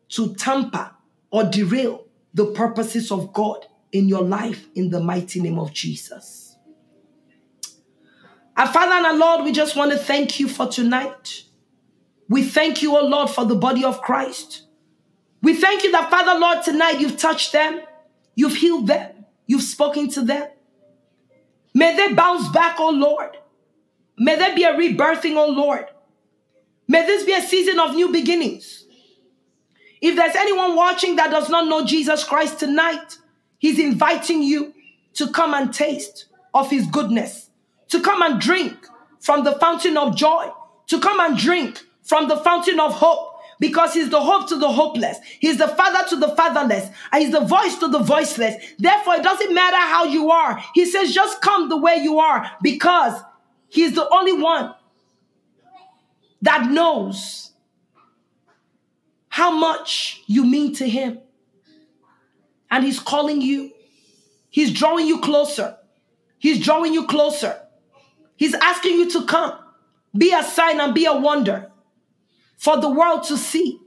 to 0.09 0.35
tamper 0.35 0.91
or 1.31 1.43
derail 1.45 2.05
the 2.33 2.47
purposes 2.47 3.11
of 3.11 3.33
God 3.33 3.65
in 3.91 4.07
your 4.07 4.23
life 4.23 4.67
in 4.75 4.89
the 4.89 4.99
mighty 4.99 5.41
name 5.41 5.59
of 5.59 5.73
Jesus. 5.73 6.55
Our 8.57 8.67
Father 8.67 8.93
and 8.93 9.05
our 9.05 9.17
Lord, 9.17 9.45
we 9.45 9.51
just 9.51 9.75
want 9.75 9.91
to 9.91 9.97
thank 9.97 10.39
you 10.39 10.47
for 10.47 10.67
tonight. 10.67 11.43
We 12.29 12.43
thank 12.43 12.81
you, 12.81 12.95
O 12.95 13.05
Lord, 13.05 13.29
for 13.29 13.45
the 13.45 13.55
body 13.55 13.83
of 13.83 14.01
Christ. 14.01 14.63
We 15.41 15.55
thank 15.55 15.83
you 15.83 15.91
that, 15.91 16.09
Father, 16.09 16.39
Lord, 16.39 16.63
tonight 16.63 16.99
you've 16.99 17.17
touched 17.17 17.51
them, 17.51 17.81
you've 18.35 18.55
healed 18.55 18.87
them, 18.87 19.25
you've 19.47 19.63
spoken 19.63 20.09
to 20.09 20.21
them. 20.21 20.47
May 21.73 21.95
they 21.95 22.13
bounce 22.13 22.47
back, 22.49 22.75
oh 22.79 22.91
Lord. 22.91 23.37
May 24.17 24.35
there 24.35 24.55
be 24.55 24.63
a 24.63 24.73
rebirthing, 24.73 25.35
oh 25.35 25.49
Lord. 25.49 25.85
May 26.87 27.05
this 27.05 27.23
be 27.23 27.33
a 27.33 27.41
season 27.41 27.79
of 27.79 27.95
new 27.95 28.11
beginnings. 28.11 28.85
If 30.01 30.15
there's 30.15 30.35
anyone 30.35 30.75
watching 30.75 31.15
that 31.15 31.31
does 31.31 31.49
not 31.49 31.67
know 31.67 31.85
Jesus 31.85 32.23
Christ 32.23 32.59
tonight, 32.59 33.17
he's 33.59 33.79
inviting 33.79 34.43
you 34.43 34.73
to 35.13 35.31
come 35.31 35.53
and 35.53 35.73
taste 35.73 36.25
of 36.53 36.69
his 36.69 36.85
goodness, 36.87 37.49
to 37.89 38.01
come 38.01 38.21
and 38.21 38.41
drink 38.41 38.73
from 39.19 39.43
the 39.43 39.53
fountain 39.53 39.97
of 39.97 40.15
joy, 40.15 40.49
to 40.87 40.99
come 40.99 41.19
and 41.19 41.37
drink 41.37 41.81
from 42.03 42.27
the 42.27 42.37
fountain 42.37 42.79
of 42.79 42.93
hope, 42.93 43.30
because 43.61 43.93
he's 43.93 44.09
the 44.09 44.19
hope 44.19 44.49
to 44.49 44.57
the 44.57 44.67
hopeless. 44.67 45.19
He's 45.39 45.59
the 45.59 45.67
father 45.67 46.09
to 46.09 46.15
the 46.15 46.29
fatherless. 46.29 46.89
And 47.11 47.21
he's 47.21 47.31
the 47.31 47.41
voice 47.41 47.77
to 47.77 47.87
the 47.87 47.99
voiceless. 47.99 48.55
Therefore, 48.79 49.17
it 49.17 49.23
doesn't 49.23 49.53
matter 49.53 49.77
how 49.77 50.05
you 50.05 50.31
are. 50.31 50.61
He 50.73 50.85
says, 50.85 51.13
just 51.13 51.41
come 51.41 51.69
the 51.69 51.77
way 51.77 51.97
you 51.97 52.17
are 52.17 52.49
because 52.63 53.21
he's 53.69 53.93
the 53.93 54.09
only 54.09 54.33
one 54.33 54.73
that 56.41 56.71
knows 56.71 57.51
how 59.29 59.51
much 59.51 60.23
you 60.25 60.43
mean 60.43 60.73
to 60.75 60.89
him. 60.89 61.19
And 62.71 62.83
he's 62.83 62.99
calling 62.99 63.41
you. 63.41 63.73
He's 64.49 64.73
drawing 64.73 65.05
you 65.05 65.21
closer. 65.21 65.77
He's 66.39 66.59
drawing 66.59 66.95
you 66.95 67.05
closer. 67.05 67.61
He's 68.37 68.55
asking 68.55 68.93
you 68.93 69.11
to 69.11 69.25
come. 69.27 69.55
Be 70.17 70.33
a 70.33 70.41
sign 70.41 70.81
and 70.81 70.95
be 70.95 71.05
a 71.05 71.13
wonder 71.13 71.70
for 72.61 72.79
the 72.79 72.87
world 72.87 73.23
to 73.23 73.35
see. 73.37 73.79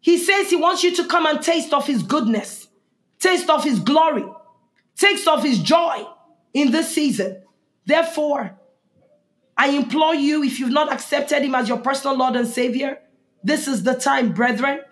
He 0.00 0.18
says 0.18 0.50
he 0.50 0.56
wants 0.56 0.84
you 0.84 0.94
to 0.96 1.06
come 1.06 1.24
and 1.24 1.40
taste 1.40 1.72
of 1.72 1.86
his 1.86 2.02
goodness, 2.02 2.68
taste 3.18 3.48
of 3.48 3.64
his 3.64 3.80
glory, 3.80 4.26
taste 4.98 5.26
of 5.26 5.42
his 5.42 5.58
joy 5.58 6.04
in 6.52 6.72
this 6.72 6.94
season. 6.94 7.42
Therefore, 7.86 8.58
I 9.56 9.70
implore 9.70 10.14
you, 10.14 10.42
if 10.42 10.60
you've 10.60 10.72
not 10.72 10.92
accepted 10.92 11.42
him 11.42 11.54
as 11.54 11.70
your 11.70 11.78
personal 11.78 12.18
Lord 12.18 12.36
and 12.36 12.46
Savior, 12.46 12.98
this 13.42 13.66
is 13.66 13.82
the 13.82 13.94
time, 13.94 14.34
brethren. 14.34 14.82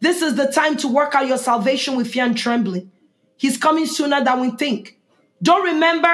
This 0.00 0.20
is 0.20 0.34
the 0.34 0.50
time 0.50 0.76
to 0.78 0.88
work 0.88 1.14
out 1.14 1.28
your 1.28 1.38
salvation 1.38 1.96
with 1.96 2.10
fear 2.10 2.24
and 2.24 2.36
trembling. 2.36 2.90
He's 3.36 3.56
coming 3.56 3.86
sooner 3.86 4.24
than 4.24 4.40
we 4.40 4.50
think. 4.50 4.98
Don't 5.40 5.62
remember 5.64 6.12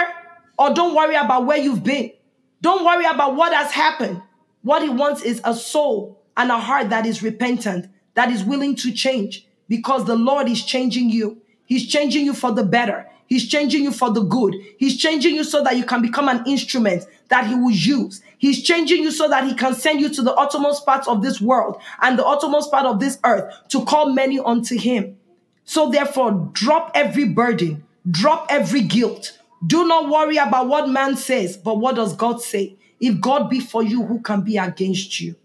or 0.59 0.75
don't 0.75 0.95
worry 0.95 1.15
about 1.15 1.47
where 1.47 1.57
you've 1.57 1.85
been. 1.85 2.13
Don't 2.61 2.85
worry 2.85 3.07
about 3.07 3.35
what 3.35 3.55
has 3.55 3.73
happened. 3.73 4.21
What 4.61 4.83
he 4.83 4.91
wants 4.91 5.23
is 5.23 5.41
a 5.43 5.55
soul 5.55 6.21
and 6.37 6.51
a 6.51 6.59
heart 6.59 6.91
that 6.91 7.07
is 7.07 7.23
repentant, 7.23 7.87
that 8.15 8.31
is 8.31 8.45
willing 8.45 8.77
to 8.77 8.93
change 8.93 9.47
because 9.69 10.05
the 10.05 10.17
Lord 10.17 10.49
is 10.49 10.65
changing 10.65 11.11
you. 11.11 11.41
He's 11.67 11.89
changing 11.89 12.25
you 12.25 12.35
for 12.35 12.53
the 12.53 12.65
better. 12.65 13.09
He's 13.27 13.49
changing 13.49 13.83
you 13.83 13.93
for 13.93 14.13
the 14.13 14.23
good. 14.23 14.55
He's 14.79 14.99
changing 14.99 15.35
you 15.35 15.45
so 15.45 15.63
that 15.65 15.77
you 15.77 15.85
can 15.85 16.03
become 16.03 16.29
an 16.29 16.45
instrument 16.47 17.07
that 17.29 17.47
he 17.47 17.55
will 17.55 17.71
use. 17.71 18.21
He's 18.39 18.63
changing 18.63 19.03
you 19.03 19.11
so 19.11 19.29
that 19.29 19.45
he 19.45 19.55
can 19.55 19.75
send 19.75 20.01
you 20.01 20.09
to 20.11 20.23
the 20.23 20.35
uttermost 20.35 20.85
parts 20.85 21.09
of 21.09 21.23
this 21.23 21.41
world 21.41 21.81
and 22.03 22.19
the 22.19 22.27
uttermost 22.27 22.71
part 22.71 22.85
of 22.85 23.01
this 23.01 23.19
earth 23.25 23.53
to 23.69 23.85
call 23.85 24.13
many 24.13 24.39
unto 24.39 24.79
him. 24.79 25.17
So 25.65 25.91
therefore, 25.91 26.51
drop 26.53 26.91
every 26.95 27.25
burden, 27.25 27.85
drop 28.11 28.47
every 28.51 28.83
guilt. 28.83 29.39
Do 29.67 29.87
not 29.87 30.11
worry 30.11 30.37
about 30.37 30.69
what 30.69 30.91
man 30.91 31.17
says, 31.17 31.57
but 31.57 31.79
what 31.79 31.97
does 31.97 32.15
God 32.15 32.43
say? 32.43 32.77
If 33.01 33.21
God 33.21 33.49
be 33.49 33.61
for 33.61 33.83
you, 33.83 34.05
who 34.05 34.21
can 34.21 34.43
be 34.43 34.59
against 34.59 35.21
you? 35.21 35.37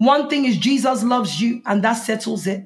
One 0.00 0.30
thing 0.30 0.46
is 0.46 0.56
Jesus 0.56 1.02
loves 1.04 1.42
you, 1.42 1.60
and 1.66 1.84
that 1.84 1.92
settles 1.92 2.46
it. 2.46 2.64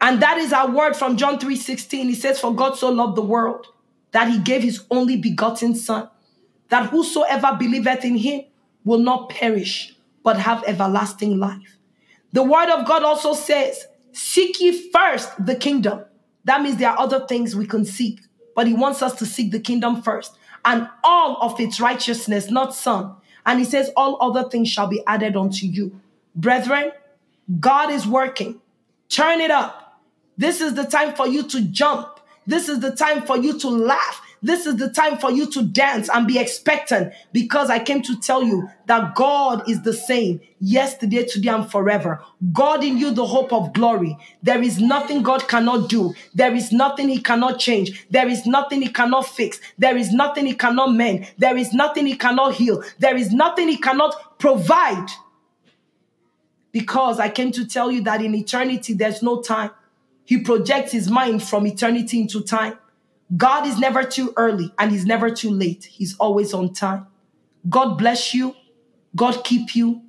And 0.00 0.20
that 0.20 0.36
is 0.36 0.52
our 0.52 0.68
word 0.68 0.96
from 0.96 1.16
John 1.16 1.38
3 1.38 1.54
16. 1.54 2.08
He 2.08 2.14
says, 2.16 2.40
For 2.40 2.52
God 2.52 2.76
so 2.76 2.90
loved 2.90 3.16
the 3.16 3.22
world 3.22 3.68
that 4.10 4.28
he 4.28 4.40
gave 4.40 4.64
his 4.64 4.84
only 4.90 5.16
begotten 5.16 5.76
Son, 5.76 6.10
that 6.68 6.90
whosoever 6.90 7.56
believeth 7.56 8.04
in 8.04 8.16
him 8.16 8.42
will 8.84 8.98
not 8.98 9.30
perish, 9.30 9.94
but 10.24 10.38
have 10.38 10.64
everlasting 10.66 11.38
life. 11.38 11.78
The 12.32 12.42
word 12.42 12.68
of 12.68 12.84
God 12.84 13.04
also 13.04 13.32
says, 13.32 13.86
Seek 14.10 14.60
ye 14.60 14.90
first 14.90 15.30
the 15.46 15.54
kingdom. 15.54 16.04
That 16.46 16.62
means 16.62 16.78
there 16.78 16.90
are 16.90 16.98
other 16.98 17.28
things 17.28 17.54
we 17.54 17.66
can 17.66 17.84
seek, 17.84 18.22
but 18.56 18.66
he 18.66 18.74
wants 18.74 19.02
us 19.02 19.14
to 19.20 19.24
seek 19.24 19.52
the 19.52 19.60
kingdom 19.60 20.02
first 20.02 20.36
and 20.64 20.88
all 21.04 21.36
of 21.42 21.60
its 21.60 21.80
righteousness, 21.80 22.50
not 22.50 22.74
some. 22.74 23.18
And 23.46 23.60
he 23.60 23.64
says, 23.64 23.92
All 23.96 24.18
other 24.20 24.48
things 24.48 24.68
shall 24.68 24.88
be 24.88 25.00
added 25.06 25.36
unto 25.36 25.66
you. 25.66 26.00
Brethren, 26.40 26.92
God 27.58 27.90
is 27.90 28.06
working. 28.06 28.60
Turn 29.08 29.40
it 29.40 29.50
up. 29.50 30.00
This 30.38 30.60
is 30.60 30.74
the 30.74 30.84
time 30.84 31.14
for 31.14 31.26
you 31.26 31.42
to 31.48 31.60
jump. 31.62 32.20
This 32.46 32.68
is 32.68 32.80
the 32.80 32.94
time 32.94 33.22
for 33.22 33.36
you 33.36 33.58
to 33.58 33.68
laugh. 33.68 34.22
This 34.42 34.64
is 34.64 34.76
the 34.76 34.88
time 34.88 35.18
for 35.18 35.30
you 35.30 35.50
to 35.50 35.62
dance 35.62 36.08
and 36.08 36.26
be 36.26 36.38
expectant 36.38 37.12
because 37.32 37.68
I 37.68 37.78
came 37.78 38.00
to 38.02 38.18
tell 38.18 38.42
you 38.42 38.70
that 38.86 39.14
God 39.14 39.68
is 39.68 39.82
the 39.82 39.92
same 39.92 40.40
yesterday, 40.60 41.26
today, 41.26 41.50
and 41.50 41.70
forever. 41.70 42.24
God 42.50 42.82
in 42.82 42.96
you, 42.96 43.10
the 43.10 43.26
hope 43.26 43.52
of 43.52 43.74
glory. 43.74 44.16
There 44.42 44.62
is 44.62 44.80
nothing 44.80 45.22
God 45.22 45.46
cannot 45.46 45.90
do. 45.90 46.14
There 46.34 46.54
is 46.54 46.72
nothing 46.72 47.10
He 47.10 47.20
cannot 47.20 47.58
change. 47.58 48.06
There 48.08 48.28
is 48.28 48.46
nothing 48.46 48.80
He 48.80 48.88
cannot 48.88 49.26
fix. 49.26 49.60
There 49.76 49.96
is 49.96 50.10
nothing 50.10 50.46
He 50.46 50.54
cannot 50.54 50.94
mend. 50.94 51.30
There 51.36 51.56
is 51.56 51.74
nothing 51.74 52.06
He 52.06 52.16
cannot 52.16 52.54
heal. 52.54 52.82
There 52.98 53.16
is 53.16 53.32
nothing 53.32 53.68
He 53.68 53.76
cannot 53.76 54.38
provide. 54.38 55.08
Because 56.72 57.18
I 57.18 57.28
came 57.28 57.52
to 57.52 57.66
tell 57.66 57.90
you 57.90 58.02
that 58.02 58.22
in 58.22 58.34
eternity, 58.34 58.94
there's 58.94 59.22
no 59.22 59.42
time. 59.42 59.70
He 60.24 60.38
projects 60.38 60.92
his 60.92 61.10
mind 61.10 61.42
from 61.42 61.66
eternity 61.66 62.20
into 62.20 62.40
time. 62.40 62.78
God 63.36 63.66
is 63.66 63.78
never 63.78 64.02
too 64.04 64.32
early 64.36 64.72
and 64.78 64.90
he's 64.90 65.06
never 65.06 65.30
too 65.30 65.50
late. 65.50 65.84
He's 65.84 66.16
always 66.18 66.54
on 66.54 66.72
time. 66.72 67.06
God 67.68 67.96
bless 67.96 68.34
you. 68.34 68.54
God 69.14 69.42
keep 69.44 69.74
you 69.74 70.02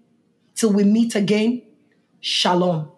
till 0.56 0.74
we 0.74 0.84
meet 0.84 1.16
again. 1.16 1.64
Shalom. 2.20 2.91